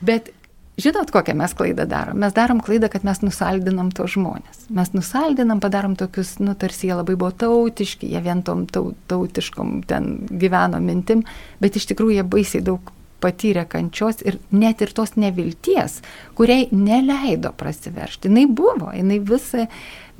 Bet 0.00 0.32
Žinot, 0.80 1.10
kokią 1.12 1.34
mes 1.36 1.52
klaidą 1.52 1.84
darom? 1.84 2.16
Mes 2.22 2.32
darom 2.32 2.62
klaidą, 2.64 2.88
kad 2.88 3.02
mes 3.04 3.18
nusaldinam 3.20 3.90
to 3.92 4.06
žmonės. 4.08 4.62
Mes 4.72 4.88
nusaldinam, 4.96 5.60
padarom 5.60 5.98
tokius, 6.00 6.38
nu, 6.40 6.54
tarsi 6.56 6.88
jie 6.88 6.96
labai 6.96 7.12
buvo 7.20 7.28
tautiški, 7.42 8.08
jie 8.08 8.22
vien 8.24 8.40
tom 8.42 8.64
tautiškom 8.72 9.82
ten 9.90 10.08
gyveno 10.30 10.80
mintim, 10.80 11.26
bet 11.60 11.76
iš 11.76 11.90
tikrųjų 11.92 12.16
jie 12.16 12.24
baisiai 12.24 12.64
daug 12.64 12.88
patyrė 13.22 13.64
kančios 13.70 14.22
ir 14.26 14.38
net 14.50 14.82
ir 14.84 14.92
tos 14.94 15.14
nevilties, 15.16 16.00
kuriai 16.38 16.68
neleido 16.74 17.52
prasiveršti. 17.56 18.32
Jis 18.32 18.50
buvo, 18.50 18.90
jinai 18.94 19.20
visą, 19.22 19.66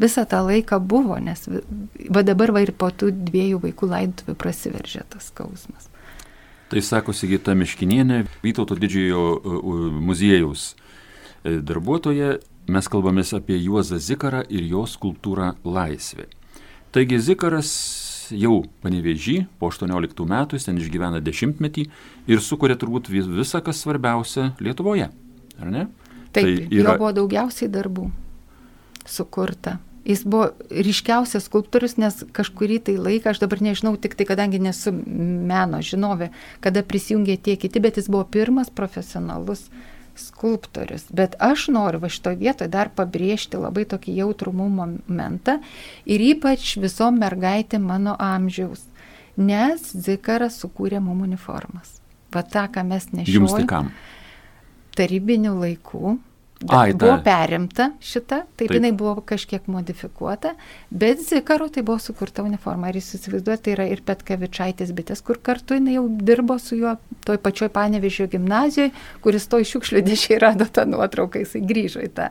visą 0.00 0.26
tą 0.28 0.42
laiką 0.46 0.78
buvo, 0.80 1.18
nes 1.22 1.48
va 2.10 2.22
dabar 2.26 2.54
va 2.54 2.64
ir 2.64 2.74
po 2.76 2.90
tų 2.90 3.12
dviejų 3.30 3.62
vaikų 3.66 3.90
laidotuvių 3.94 4.36
prasiveržė 4.38 5.06
tas 5.12 5.32
skausmas. 5.32 5.88
Tai 6.72 6.80
sako 6.80 7.12
Sigita 7.12 7.52
Miškinienė, 7.52 8.22
Vytauto 8.40 8.78
didžiojo 8.80 9.90
muziejaus 10.00 10.70
e, 10.72 11.58
darbuotoja. 11.60 12.38
Mes 12.72 12.86
kalbamės 12.88 13.34
apie 13.36 13.58
Juozą 13.58 13.98
Zikarą 14.00 14.40
ir 14.48 14.64
jo 14.70 14.86
skulptūrą 14.88 15.50
Laisvė. 15.66 16.30
Taigi 16.94 17.18
Zikaras 17.20 17.68
jau 18.32 18.62
panevežį 18.84 19.36
po 19.60 19.70
18 19.72 20.26
metų, 20.28 20.58
jis 20.58 20.68
ten 20.68 20.80
išgyvena 20.80 21.22
dešimtmetį 21.24 21.86
ir 22.32 22.42
sukuria 22.42 22.78
turbūt 22.80 23.10
visą, 23.12 23.62
kas 23.64 23.82
svarbiausia 23.84 24.52
Lietuvoje. 24.62 25.10
Ar 25.60 25.72
ne? 25.72 25.86
Taip, 26.32 26.44
tai 26.44 26.52
yra... 26.72 26.94
jo 26.94 26.98
buvo 27.00 27.14
daugiausiai 27.20 27.70
darbų 27.72 28.10
sukurta. 29.08 29.78
Jis 30.02 30.24
buvo 30.26 30.48
ryškiausias 30.66 31.44
skulptorius, 31.46 31.94
nes 32.00 32.24
kažkurį 32.34 32.80
tai 32.88 32.96
laiką, 32.98 33.30
aš 33.30 33.42
dabar 33.44 33.60
nežinau, 33.62 33.94
tik 34.02 34.16
tai 34.18 34.26
kadangi 34.26 34.58
nesu 34.58 34.90
meno 34.90 35.78
žinovė, 35.78 36.32
kada 36.64 36.82
prisijungė 36.82 37.36
tie 37.38 37.54
kiti, 37.60 37.82
bet 37.82 38.00
jis 38.00 38.10
buvo 38.10 38.24
pirmas 38.26 38.72
profesionalus 38.74 39.68
skulptorius. 40.30 41.06
Bet 41.14 41.36
aš 41.42 41.68
noriu 41.74 42.00
va 42.02 42.10
šitoje 42.12 42.38
vietoje 42.40 42.70
dar 42.72 42.90
pabrėžti 42.94 43.60
labai 43.60 43.84
tokį 43.90 44.16
jautrumų 44.20 44.68
momentą 44.76 45.58
ir 46.06 46.24
ypač 46.32 46.76
visom 46.82 47.20
mergaitėm 47.22 47.84
mano 47.90 48.16
amžiaus, 48.18 48.84
nes 49.36 49.92
Zikaras 49.92 50.60
sukūrė 50.62 51.02
mum 51.02 51.24
uniformas. 51.26 51.98
Va 52.32 52.42
tą, 52.42 52.66
ką 52.72 52.84
mes 52.88 53.10
nešiojame. 53.12 53.34
Jums 53.36 53.56
tai 53.58 53.66
kam? 53.68 53.90
Tarybinių 54.96 55.56
laikų 55.56 56.18
Ai, 56.68 56.92
buvo 56.94 57.16
perimta 57.24 57.88
šita, 58.02 58.42
taip, 58.44 58.68
taip 58.68 58.74
jinai 58.76 58.92
buvo 58.94 59.22
kažkiek 59.26 59.66
modifikuota, 59.70 60.52
bet 60.90 61.22
Zikaro 61.24 61.66
tai 61.72 61.82
buvo 61.86 61.98
sukurta 62.02 62.44
uniforma. 62.46 62.90
Ar 62.90 62.98
jūs 62.98 63.14
įsivaizduojate, 63.18 63.62
tai 63.66 63.74
yra 63.76 63.86
ir 63.90 64.02
Petkevičaitės 64.06 64.92
bitės, 64.94 65.24
kur 65.26 65.40
kartu 65.42 65.78
jinai 65.78 65.96
jau 65.96 66.04
dirbo 66.22 66.58
su 66.62 66.78
juo 66.78 66.94
toj 67.26 67.40
pačioj 67.42 67.72
Panevežio 67.74 68.28
gimnazijoje, 68.30 68.92
kuris 69.24 69.48
to 69.50 69.62
iš 69.62 69.74
šiukšlių 69.76 70.04
dėžiai 70.06 70.38
rado 70.42 70.68
tą 70.70 70.86
nuotrauką, 70.90 71.42
jisai 71.42 71.64
grįžo 71.66 72.04
į 72.06 72.12
tą, 72.14 72.30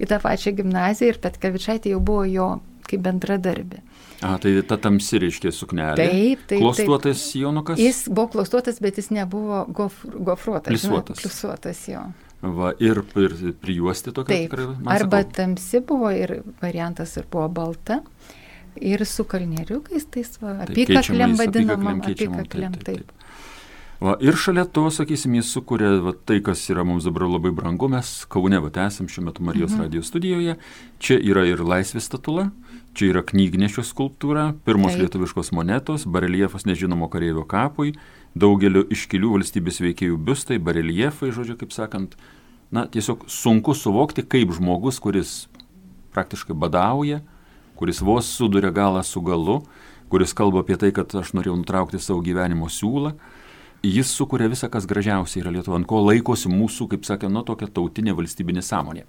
į 0.00 0.08
tą 0.08 0.22
pačią 0.24 0.56
gimnaziją 0.56 1.12
ir 1.12 1.20
Petkevičaitė 1.26 1.92
jau 1.92 2.00
buvo 2.00 2.24
jo 2.30 2.50
kaip 2.86 3.02
bendradarbė. 3.02 3.82
A, 4.24 4.36
tai 4.40 4.54
ta 4.64 4.78
tamsi 4.80 5.18
reiškia 5.20 5.50
suknelė. 5.52 6.06
Taip, 6.08 6.44
taip. 6.48 6.62
Klostuotas 6.62 7.20
taip. 7.20 7.40
jonukas? 7.42 7.80
Jis 7.82 8.06
buvo 8.08 8.30
klostuotas, 8.32 8.78
bet 8.80 8.96
jis 9.00 9.10
nebuvo 9.12 9.64
gof, 9.68 9.98
gofruotas. 10.06 10.70
Plisuotas. 10.72 11.18
Na, 11.18 11.24
plisuotas 11.26 11.82
jo. 11.90 12.04
Va, 12.42 12.72
ir, 12.82 13.00
ir 13.16 13.36
prijuosti 13.62 14.12
tokia 14.12 14.34
Taip, 14.34 14.50
tikrai. 14.50 14.66
Arba 14.92 15.22
sakau. 15.22 15.32
tamsi 15.38 15.80
buvo 15.80 16.10
ir 16.12 16.42
variantas 16.60 17.16
ir 17.16 17.28
buvo 17.32 17.48
balta. 17.48 18.02
Ir 18.76 19.06
su 19.08 19.24
kalnieriukais, 19.24 20.04
tais 20.12 20.34
va, 20.42 20.58
apykaklėm 20.66 21.32
vadinama, 21.38 21.94
apykaklėm, 21.96 22.76
taip. 22.76 22.84
taip. 22.84 23.06
taip. 23.06 23.16
Va, 24.00 24.12
ir 24.20 24.36
šalia 24.36 24.66
to, 24.68 24.84
sakysim, 24.92 25.38
jis 25.38 25.48
sukuria 25.56 25.94
va, 26.04 26.12
tai, 26.12 26.42
kas 26.44 26.66
yra 26.68 26.84
mums 26.84 27.06
dabar 27.08 27.24
labai 27.30 27.52
brangu, 27.56 27.88
mes 27.88 28.10
Kaune 28.28 28.58
va, 28.60 28.68
esam 28.84 29.08
šiuo 29.08 29.24
metu 29.30 29.44
Marijos 29.46 29.72
mhm. 29.72 29.86
radio 29.86 30.02
studijoje, 30.04 30.58
čia 31.00 31.16
yra 31.16 31.46
ir 31.48 31.64
laisvės 31.64 32.10
statula, 32.10 32.50
čia 32.96 33.14
yra 33.14 33.24
knygnešio 33.24 33.86
skulptūra, 33.86 34.50
pirmos 34.68 34.92
Taip. 34.92 35.06
lietuviškos 35.06 35.52
monetos, 35.56 36.04
bareliefas 36.04 36.68
nežinomo 36.68 37.08
kareivio 37.12 37.46
kapui, 37.48 37.94
daugelio 38.36 38.84
iškilių 38.92 39.36
valstybės 39.38 39.80
veikėjų 39.80 40.18
biustai, 40.20 40.58
bareliefai, 40.62 41.32
žodžiu, 41.34 41.56
kaip 41.60 41.72
sakant, 41.72 42.16
na, 42.74 42.84
tiesiog 42.90 43.24
sunku 43.32 43.74
suvokti, 43.76 44.24
kaip 44.26 44.52
žmogus, 44.56 45.00
kuris 45.02 45.34
praktiškai 46.16 46.56
badauja, 46.56 47.22
kuris 47.76 48.02
vos 48.04 48.28
suduria 48.28 48.72
galą 48.74 49.02
su 49.04 49.22
galu, 49.24 49.62
kuris 50.12 50.36
kalba 50.36 50.62
apie 50.64 50.78
tai, 50.80 50.92
kad 50.96 51.12
aš 51.16 51.34
norėjau 51.36 51.58
nutraukti 51.60 52.00
savo 52.00 52.22
gyvenimo 52.24 52.68
siūlą, 52.72 53.14
jis 53.86 54.10
sukuria 54.12 54.48
visą, 54.52 54.70
kas 54.72 54.88
gražiausia 54.88 55.42
yra 55.42 55.52
Lietuva, 55.54 55.80
ant 55.80 55.88
ko 55.88 56.02
laikosi 56.04 56.52
mūsų, 56.52 56.90
kaip 56.92 57.08
sakė, 57.08 57.30
nu, 57.32 57.44
tokia 57.46 57.68
tautinė 57.72 58.16
valstybinė 58.16 58.64
sąmonė. 58.64 59.06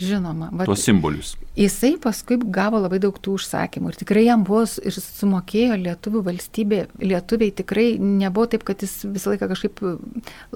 Žinoma, 0.00 0.48
va, 0.56 0.64
tuos 0.64 0.80
simbolius. 0.86 1.34
Jisai 1.58 1.98
paskui 2.00 2.38
gavo 2.40 2.78
labai 2.80 2.96
daug 3.02 3.18
tų 3.20 3.34
užsakymų 3.36 3.92
ir 3.92 3.98
tikrai 4.00 4.22
jam 4.24 4.44
buvo 4.48 4.62
ir 4.80 4.96
sumokėjo 4.96 5.76
lietuvių 5.82 6.22
valstybė, 6.30 6.80
lietuviai 7.02 7.52
tikrai 7.58 7.86
nebuvo 8.00 8.48
taip, 8.54 8.64
kad 8.68 8.80
jis 8.80 9.02
visą 9.04 9.34
laiką 9.34 9.50
kažkaip 9.52 9.84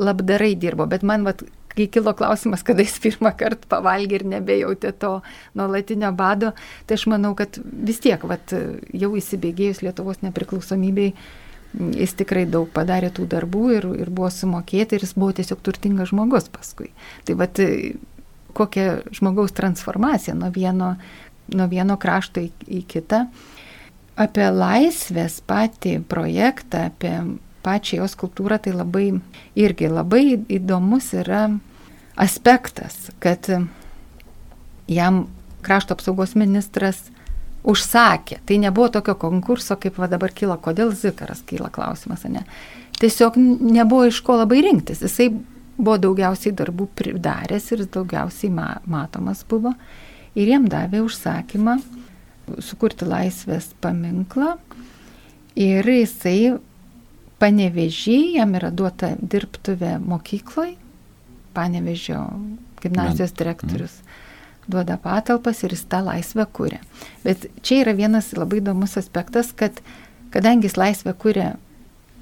labdarai 0.01 0.55
dirbo, 0.57 0.88
bet 0.88 1.05
man, 1.05 1.29
va, 1.29 1.37
kai 1.77 1.88
kilo 1.92 2.16
klausimas, 2.16 2.64
kada 2.64 2.87
jis 2.87 2.96
pirmą 3.05 3.35
kartą 3.37 3.68
pavalgė 3.77 4.22
ir 4.22 4.27
nebejautė 4.38 4.94
to 4.96 5.12
nuolatinio 5.59 6.14
bado, 6.16 6.55
tai 6.88 6.96
aš 6.96 7.05
manau, 7.12 7.35
kad 7.37 7.61
vis 7.61 8.01
tiek, 8.01 8.25
va, 8.25 8.40
jau 8.96 9.12
įsibėgėjus 9.20 9.85
Lietuvos 9.85 10.25
nepriklausomybei, 10.25 11.12
jis 11.77 12.16
tikrai 12.16 12.46
daug 12.49 12.70
padarė 12.72 13.12
tų 13.12 13.29
darbų 13.37 13.68
ir, 13.77 13.92
ir 14.01 14.09
buvo 14.09 14.33
sumokėti 14.33 14.96
ir 14.96 15.05
jis 15.05 15.12
buvo 15.18 15.35
tiesiog 15.37 15.61
turtingas 15.61 16.14
žmogus 16.14 16.49
paskui. 16.49 16.94
Tai 17.29 17.37
va, 17.37 17.53
kokia 18.57 19.01
žmogaus 19.14 19.55
transformacija 19.57 20.35
nuo 20.37 20.51
vieno, 20.55 20.95
nuo 21.53 21.69
vieno 21.71 21.99
krašto 22.01 22.42
į, 22.42 22.51
į 22.66 22.83
kitą. 22.88 23.27
Apie 24.16 24.49
laisvės 24.49 25.42
patį 25.45 25.99
projektą, 26.09 26.87
apie 26.88 27.12
pačią 27.66 28.01
jos 28.01 28.16
kultūrą, 28.16 28.59
tai 28.62 28.73
labai 28.73 29.11
irgi 29.59 29.90
labai 29.92 30.38
įdomus 30.57 31.12
yra 31.19 31.49
aspektas, 32.16 33.11
kad 33.21 33.51
jam 34.88 35.27
krašto 35.66 35.97
apsaugos 35.97 36.37
ministras 36.38 37.11
užsakė. 37.66 38.38
Tai 38.47 38.59
nebuvo 38.62 38.88
tokio 38.95 39.16
konkurso, 39.19 39.77
kaip 39.81 39.99
va 39.99 40.09
dabar 40.11 40.33
kyla, 40.35 40.57
kodėl 40.62 40.95
Zikaras 40.95 41.42
kyla 41.47 41.73
klausimas, 41.75 42.25
ne? 42.31 42.47
Tiesiog 42.97 43.37
nebuvo 43.37 44.07
iš 44.09 44.23
ko 44.25 44.38
labai 44.40 44.62
rinktis. 44.64 45.03
Jisai 45.05 45.29
buvo 45.77 45.97
daugiausiai 46.03 46.55
darbų 46.57 46.89
pridaręs 46.99 47.71
ir 47.75 47.85
daugiausiai 47.93 48.53
ma 48.53 48.69
matomas 48.89 49.45
buvo. 49.49 49.75
Ir 50.37 50.51
jiem 50.53 50.67
davė 50.69 51.03
užsakymą 51.05 51.79
sukurti 52.62 53.09
laisvės 53.09 53.71
paminklą. 53.81 54.57
Ir 55.57 55.89
jisai 55.89 56.57
panevežį, 57.41 58.19
jam 58.37 58.53
yra 58.59 58.71
duota 58.73 59.15
dirbtuvė 59.21 59.97
mokykloje, 60.05 60.77
panevežio 61.57 62.21
gimnazijos 62.83 63.33
direktorius 63.37 64.01
duoda 64.67 64.97
patalpas 64.99 65.62
ir 65.62 65.75
jis 65.75 65.85
tą 65.91 66.03
laisvę 66.07 66.47
kūrė. 66.57 66.81
Bet 67.25 67.47
čia 67.62 67.83
yra 67.85 67.95
vienas 67.97 68.33
labai 68.37 68.61
įdomus 68.61 68.97
aspektas, 68.99 69.53
kad 69.57 69.79
kadangi 70.35 70.69
jis 70.69 70.79
laisvę 70.79 71.15
kūrė 71.15 71.53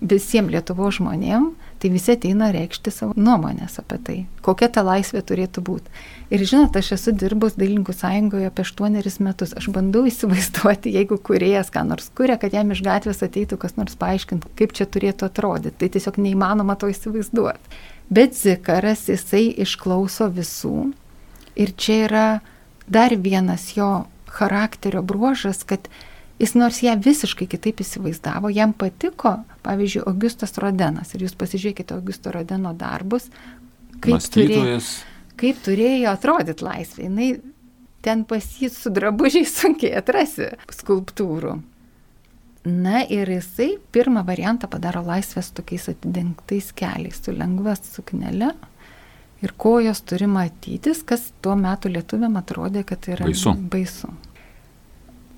visiems 0.05 0.53
Lietuvo 0.53 0.91
žmonėm, 0.93 1.53
tai 1.85 1.91
visi 1.93 2.15
ateina 2.15 2.47
reikšti 2.49 2.89
savo 2.89 3.13
nuomonės 3.21 3.75
apie 3.83 3.97
tai, 4.01 4.15
kokia 4.41 4.71
ta 4.73 4.81
laisvė 4.81 5.21
turėtų 5.29 5.61
būti. 5.67 5.91
Ir 6.33 6.41
žinot, 6.49 6.79
aš 6.81 6.95
esu 6.97 7.13
dirbus 7.13 7.59
Dailininkų 7.61 7.93
sąjungoje 7.93 8.49
apie 8.49 8.65
aštuonerius 8.65 9.19
metus. 9.21 9.53
Aš 9.53 9.69
bandau 9.75 10.07
įsivaizduoti, 10.11 10.95
jeigu 10.97 11.19
kuriejas 11.21 11.69
ką 11.75 11.83
nors 11.91 12.09
kuria, 12.17 12.39
kad 12.41 12.57
jam 12.57 12.73
iš 12.73 12.81
gatvės 12.87 13.21
ateitų 13.27 13.59
kas 13.61 13.77
nors 13.77 13.99
paaiškinti, 14.01 14.55
kaip 14.57 14.73
čia 14.73 14.89
turėtų 14.89 15.29
atrodyti. 15.29 15.77
Tai 15.83 15.91
tiesiog 15.99 16.17
neįmanoma 16.25 16.79
to 16.81 16.89
įsivaizduoti. 16.89 17.77
Bet 18.09 18.33
Zikaras 18.41 19.05
jisai 19.13 19.51
išklauso 19.61 20.31
visų. 20.33 20.79
Ir 21.61 21.77
čia 21.77 22.01
yra 22.09 22.27
dar 22.89 23.13
vienas 23.13 23.75
jo 23.77 24.07
charakterio 24.33 25.05
bruožas, 25.05 25.61
kad 25.69 25.93
Jis 26.39 26.55
nors 26.59 26.81
ją 26.83 26.97
visiškai 26.99 27.47
kitaip 27.47 27.81
įsivaizdavo, 27.85 28.51
jam 28.51 28.73
patiko, 28.75 29.37
pavyzdžiui, 29.63 30.03
Augustas 30.11 30.57
Rodenas. 30.59 31.15
Ir 31.15 31.29
jūs 31.29 31.37
pasižiūrėkite 31.39 31.95
Augusto 31.95 32.33
Rodeno 32.35 32.73
darbus, 32.75 33.29
kaip 34.03 34.25
turėjo, 34.35 34.81
kaip 35.39 35.61
turėjo 35.63 36.11
atrodyti 36.11 36.67
laisvė. 36.67 37.07
Jis 37.07 37.45
ten 38.05 38.27
pas 38.29 38.45
jį 38.61 38.69
su 38.73 38.93
drabužiai 38.93 39.47
sunkiai 39.49 39.95
atrasi 40.01 40.51
skulptūrų. 40.75 41.55
Na 42.65 43.03
ir 43.13 43.29
jisai 43.29 43.75
pirmą 43.93 44.23
variantą 44.25 44.71
padaro 44.73 45.03
laisvės 45.05 45.51
tokiais 45.57 45.91
atidengtais 45.93 46.71
keliais, 46.77 47.19
su 47.21 47.33
lengva 47.37 47.77
suknele. 47.77 48.55
Ir 49.45 49.53
kojos 49.61 50.01
turi 50.09 50.25
matytis, 50.31 51.03
kas 51.05 51.27
tuo 51.45 51.53
metu 51.61 51.91
lietuviam 51.93 52.39
atrodė, 52.41 52.81
kad 52.89 53.05
yra 53.13 53.27
baisu. 53.29 53.53
baisu. 53.73 54.09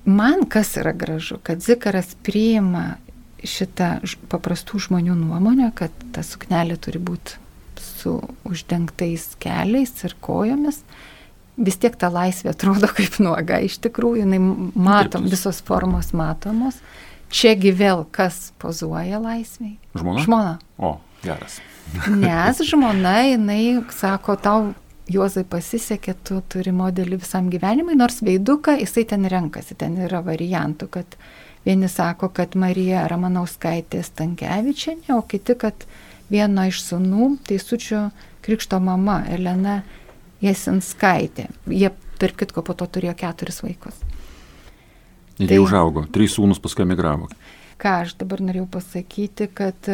Man 0.07 0.45
kas 0.47 0.77
yra 0.79 0.93
gražu, 0.95 1.35
kad 1.43 1.59
Zikaras 1.59 2.13
priima 2.23 2.95
šitą 3.43 3.97
paprastų 4.31 4.79
žmonių 4.87 5.17
nuomonę, 5.19 5.73
kad 5.75 5.91
ta 6.15 6.23
suknelė 6.23 6.77
turi 6.79 7.01
būti 7.03 7.35
su 7.83 8.15
uždengtais 8.47 9.33
keliais 9.43 9.91
ir 10.07 10.15
kojomis, 10.23 10.79
vis 11.57 11.79
tiek 11.81 11.97
ta 11.99 12.07
laisvė 12.13 12.53
atrodo 12.53 12.87
kaip 12.97 13.19
nuoga, 13.19 13.59
iš 13.59 13.81
tikrųjų, 13.83 14.23
jinai 14.23 14.39
matom, 14.73 15.27
visos 15.27 15.59
formos 15.65 16.13
matomos. 16.15 16.79
Čiagi 17.27 17.73
vėl 17.75 18.05
kas 18.15 18.53
pozuoja 18.61 19.19
laisviai? 19.19 19.75
Žmona? 19.99 20.21
Žmona. 20.23 20.53
O, 20.79 20.93
geras. 21.25 21.59
Nes 22.07 22.61
žmona, 22.63 23.17
jinai 23.27 23.81
sako, 23.91 24.37
tau 24.39 24.69
Juozai 25.07 25.45
pasisekė, 25.47 26.17
tu 26.27 26.41
turi 26.51 26.73
modelį 26.75 27.21
visam 27.21 27.47
gyvenimui, 27.51 27.95
nors 27.95 28.19
veiduką 28.25 28.75
jisai 28.81 29.05
ten 29.07 29.23
renkasi, 29.31 29.77
ten 29.79 29.95
yra 30.03 30.19
variantų, 30.25 30.89
kad 30.91 31.15
vieni 31.63 31.87
sako, 31.91 32.27
kad 32.35 32.57
Marija 32.59 33.05
Ramanauskaitė 33.07 34.01
Stankievičianė, 34.03 35.13
o 35.15 35.21
kiti, 35.23 35.55
kad 35.55 35.87
vieno 36.31 36.67
iš 36.67 36.81
sunų, 36.89 37.37
teisučio 37.47 38.09
krikšto 38.43 38.81
mama 38.83 39.21
Elena 39.31 39.79
Jesinskaitė. 40.43 41.47
Jie, 41.71 41.93
tarp 42.19 42.43
kitko, 42.43 42.65
po 42.67 42.75
to 42.75 42.87
turėjo 42.91 43.15
keturis 43.17 43.63
vaikus. 43.63 44.03
Ir 45.37 45.45
tai, 45.45 45.55
jie 45.55 45.63
užaugo, 45.63 46.03
trys 46.11 46.35
sūnus 46.35 46.59
paskui 46.59 46.83
emigravo. 46.83 47.29
Ką 47.79 48.01
aš 48.03 48.17
dabar 48.19 48.41
norėjau 48.43 48.67
pasakyti, 48.75 49.47
kad 49.53 49.87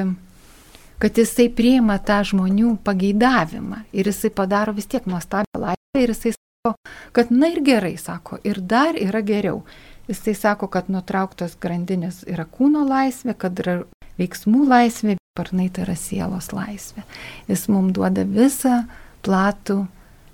kad 1.04 1.18
jisai 1.20 1.50
priima 1.52 1.98
tą 2.00 2.22
žmonių 2.24 2.78
pageidavimą 2.88 3.82
ir 3.92 4.08
jisai 4.08 4.30
padaro 4.32 4.72
vis 4.72 4.86
tiek 4.88 5.04
nuostabią 5.04 5.60
laisvę 5.60 6.00
ir 6.00 6.12
jisai 6.14 6.32
sako, 6.32 6.78
kad 7.12 7.32
na 7.32 7.50
ir 7.52 7.60
gerai, 7.60 7.98
sako, 8.00 8.38
ir 8.48 8.62
dar 8.62 8.96
yra 8.96 9.20
geriau. 9.20 9.66
Jisai 10.08 10.32
sako, 10.36 10.70
kad 10.72 10.88
nutrauktos 10.88 11.58
grandinės 11.60 12.22
yra 12.24 12.46
kūno 12.48 12.86
laisvė, 12.88 13.36
kad 13.36 13.60
yra 13.60 13.74
veiksmų 14.16 14.64
laisvė, 14.70 15.18
parnai 15.36 15.66
tai 15.76 15.84
yra 15.90 15.98
sielos 16.00 16.54
laisvė. 16.56 17.04
Jis 17.52 17.66
mums 17.68 17.92
duoda 17.98 18.24
visą 18.24 18.86
platų 19.28 19.82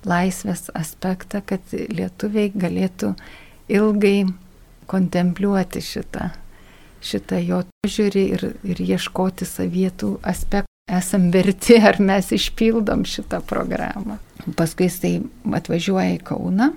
laisvės 0.05 0.69
aspektą, 0.77 1.41
kad 1.49 1.73
lietuviai 1.73 2.53
galėtų 2.53 3.15
ilgai 3.73 4.19
kontempliuoti 4.85 5.81
šitą 5.81 6.29
šitą 7.05 7.39
jo 7.43 7.61
požiūrį 7.83 8.25
ir, 8.35 8.45
ir 8.63 8.81
ieškoti 8.95 9.47
savietų 9.47 10.17
aspektų. 10.23 10.67
Esam 10.89 11.27
verti, 11.29 11.75
ar 11.85 11.99
mes 12.01 12.31
išpildom 12.33 13.03
šitą 13.05 13.43
programą. 13.45 14.17
Paskui 14.57 14.87
jisai 14.87 15.19
atvažiuoja 15.53 16.15
į 16.15 16.21
Kauną, 16.25 16.71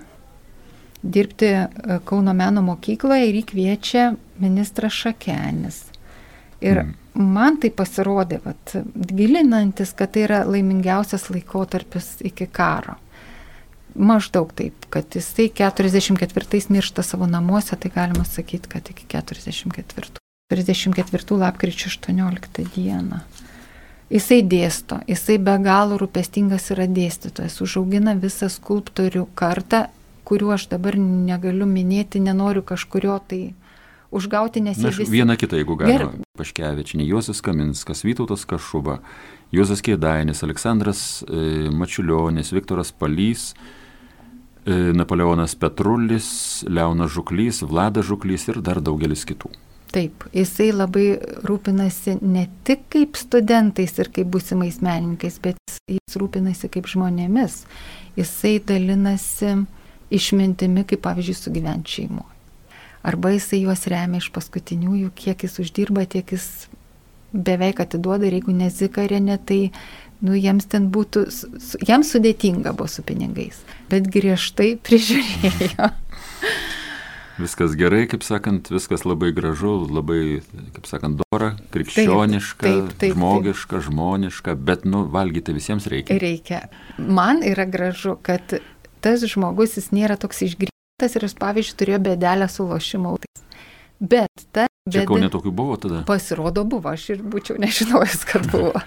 dirbti 1.03 1.49
e, 1.49 1.63
Kauno 2.05 2.35
meno 2.37 2.61
mokykloje 2.67 3.31
ir 3.31 3.39
įkviečia 3.41 4.11
ministras 4.43 4.99
Šakenis. 5.01 5.79
Ir 6.61 6.83
mm. 6.83 6.93
man 7.33 7.57
tai 7.63 7.73
pasirodė, 7.75 8.43
vat, 8.45 8.77
gilinantis, 9.17 9.95
kad 9.97 10.13
tai 10.13 10.27
yra 10.27 10.43
laimingiausias 10.45 11.31
laikotarpis 11.33 12.19
iki 12.29 12.51
karo. 12.53 12.99
Maždaug 13.95 14.53
taip, 14.57 14.87
kad 14.93 15.17
jisai 15.17 15.51
44 15.53 16.71
miršta 16.73 17.03
savo 17.03 17.27
namuose, 17.27 17.77
tai 17.77 17.91
galima 17.95 18.25
sakyti, 18.25 18.69
kad 18.69 18.91
iki 18.91 19.07
44. 19.07 20.19
34 20.53 21.39
lapkričio 21.39 21.89
18 21.89 22.65
dieną. 22.75 23.21
Jisai 24.13 24.43
dėsto, 24.45 24.99
jisai 25.09 25.39
be 25.41 25.55
galo 25.65 25.97
rūpestingas 26.01 26.67
yra 26.75 26.85
dėstytojas, 26.85 27.55
užaugina 27.65 28.13
visą 28.21 28.51
skulptorių 28.53 29.25
kartą, 29.35 29.87
kuriuo 30.29 30.53
aš 30.53 30.67
dabar 30.69 30.99
negaliu 31.01 31.65
minėti, 31.69 32.21
nenoriu 32.21 32.61
kažkurio 32.61 33.17
tai 33.29 33.41
užgauti, 34.13 34.63
nes 34.65 34.79
jie 34.81 34.93
visi... 34.93 35.11
Vieną 35.13 35.37
kitą, 35.41 35.59
jeigu 35.61 35.77
galima. 35.81 36.13
Ger... 36.13 36.31
Paškevičinė, 36.39 37.05
Juozas 37.09 37.43
Kaminskas, 37.45 38.05
Vytautas 38.07 38.47
Kašuba, 38.49 39.01
Juozas 39.53 39.83
Kėdainis, 39.85 40.45
Aleksandras 40.47 41.23
e, 41.27 41.69
Mačiulionis, 41.73 42.55
Viktoras 42.57 42.93
Palys, 42.97 43.51
E, 44.67 44.93
Napoleonas 44.93 45.55
Petrulis, 45.55 46.63
Leonas 46.69 47.11
Žuklys, 47.11 47.63
Vladas 47.63 48.07
Žuklys 48.07 48.47
ir 48.49 48.61
dar 48.63 48.79
daugelis 48.79 49.27
kitų. 49.27 49.51
Taip, 49.93 50.25
jisai 50.33 50.71
labai 50.73 51.19
rūpinasi 51.45 52.15
ne 52.23 52.47
tik 52.65 52.87
kaip 52.95 53.19
studentais 53.19 53.99
ir 53.99 54.09
kaip 54.15 54.31
būsimais 54.33 54.79
menininkais, 54.81 55.41
bet 55.43 55.59
jis 55.91 56.17
rūpinasi 56.17 56.71
kaip 56.73 56.87
žmonėmis. 56.89 57.65
Jisai 58.17 58.61
dalinasi 58.65 59.57
išmintimi, 60.15 60.87
kaip 60.87 61.03
pavyzdžiui, 61.05 61.37
sugyventi 61.43 61.99
šeimoje. 61.99 62.32
Arba 63.03 63.33
jisai 63.35 63.65
juos 63.65 63.83
remia 63.91 64.23
iš 64.23 64.31
paskutiniųjų, 64.35 65.11
kiek 65.19 65.43
jis 65.43 65.59
uždirba, 65.65 66.07
tiek 66.07 66.29
jis 66.35 66.47
beveik 67.33 67.81
atiduoda 67.83 68.29
ir 68.29 68.39
jeigu 68.39 68.55
nezikarė, 68.55 69.19
ne, 69.25 69.39
tai 69.39 69.73
nu, 70.23 70.37
jiems 70.39 70.69
ten 70.71 70.87
būtų, 70.95 71.25
jiems 71.83 72.13
sudėtinga 72.15 72.75
buvo 72.77 72.91
su 72.91 73.05
pinigais, 73.07 73.63
bet 73.91 74.07
griežtai 74.13 74.77
prižiūrėjo. 74.87 75.91
Viskas 77.43 77.73
gerai, 77.81 78.05
kaip 78.13 78.23
sakant, 78.23 78.69
viskas 78.71 79.07
labai 79.09 79.33
gražu, 79.35 79.73
labai, 79.89 80.43
kaip 80.77 80.87
sakant, 80.87 81.23
dora, 81.25 81.55
krikščioniška, 81.75 82.67
taip, 82.67 82.91
taip, 82.93 82.99
taip, 83.01 83.15
žmogiška, 83.17 83.81
žmoniška, 83.89 84.55
bet, 84.69 84.85
nu, 84.87 85.07
valgyti 85.11 85.57
visiems 85.57 85.89
reikia. 85.91 86.21
Reikia. 86.23 86.61
Man 87.01 87.41
yra 87.47 87.67
gražu, 87.67 88.19
kad 88.23 88.61
tas 89.03 89.25
žmogus, 89.27 89.79
jis 89.81 89.91
nėra 89.97 90.21
toks 90.21 90.45
išgrįstas 91.03 91.17
ir 91.19 91.27
jis, 91.27 91.39
pavyzdžiui, 91.39 91.79
turėjo 91.79 92.01
bedelę 92.03 92.49
su 92.49 92.67
lošimo. 92.67 93.19
Bet 94.01 94.47
ta 94.53 94.67
Čia 94.91 95.05
kaunė 95.07 95.29
tokių 95.31 95.53
buvo 95.55 95.77
tada? 95.79 96.03
Pasirodo 96.03 96.65
buvo, 96.65 96.91
aš 96.91 97.11
ir 97.15 97.21
būčiau 97.23 97.55
nežinojęs, 97.63 98.25
kad 98.27 98.49
buvo. 98.51 98.81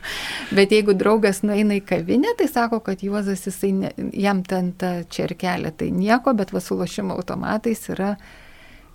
Bet 0.52 0.72
jeigu 0.72 0.94
draugas 0.94 1.42
nueina 1.44 1.78
į 1.78 1.86
kavinę, 1.88 2.34
tai 2.36 2.50
sako, 2.52 2.82
kad 2.84 3.00
Juozas, 3.00 3.46
jisai, 3.48 3.72
ne, 3.72 3.92
jam 4.12 4.44
ten 4.44 4.74
ta 4.76 5.06
čerkelė, 5.08 5.72
tai 5.72 5.94
nieko, 5.96 6.34
bet 6.36 6.52
va 6.52 6.60
su 6.60 6.76
lošimo 6.76 7.16
automatais 7.16 7.88
yra. 7.94 8.18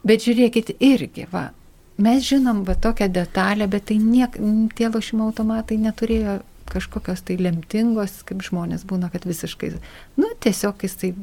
Bet 0.05 0.27
žiūrėkit 0.27 0.75
irgi, 0.77 1.25
va, 1.33 1.55
mes 1.97 2.21
žinom 2.21 2.67
va 2.69 2.77
tokią 2.77 3.09
detalę, 3.09 3.65
bet 3.69 3.89
tai 3.89 3.97
niek, 3.97 4.37
tie 4.77 4.93
lošimo 4.93 5.33
automatai 5.33 5.81
neturėjo 5.81 6.43
kažkokios 6.71 7.25
tai 7.25 7.41
lemtingos, 7.41 8.21
kaip 8.29 8.45
žmonės 8.45 8.85
būna, 8.85 9.09
kad 9.09 9.25
visiškai, 9.25 9.73
nu, 10.21 10.29
tiesiog 10.45 10.85
jisai 10.85 11.15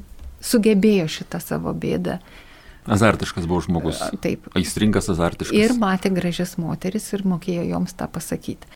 sugebėjo 0.41 1.07
šitą 1.11 1.41
savo 1.43 1.73
bėdą 1.73 2.19
Azartiškas 2.87 3.45
buvo 3.47 3.61
žmogus. 3.61 3.99
Taip. 4.23 4.47
Aistringas, 4.55 5.09
azartiškas. 5.11 5.55
Ir 5.59 5.75
matė 5.75 6.11
gražias 6.15 6.55
moteris 6.55 7.09
ir 7.13 7.25
mokėjo 7.27 7.65
joms 7.67 7.95
tą 7.99 8.07
pasakyti. 8.07 8.69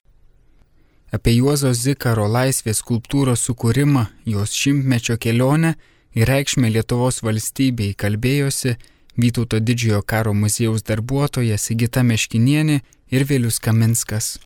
Apie 1.15 1.33
Juozo 1.37 1.71
Zikaro 1.75 2.27
laisvės 2.31 2.79
skulptūros 2.83 3.43
sukūrimą, 3.47 4.05
jos 4.27 4.55
šimtmečio 4.55 5.17
kelionę 5.19 5.73
ir 6.15 6.27
reikšmę 6.27 6.71
Lietuvos 6.71 7.19
valstybei 7.23 7.95
kalbėjosi 7.95 8.77
Vytauto 9.19 9.59
didžiojo 9.59 10.01
karo 10.07 10.31
muziejaus 10.33 10.85
darbuotoja 10.87 11.57
Sigita 11.59 11.99
Meškinienė 12.03 12.79
ir 13.11 13.25
Vėlius 13.27 13.59
Kaminskas. 13.59 14.37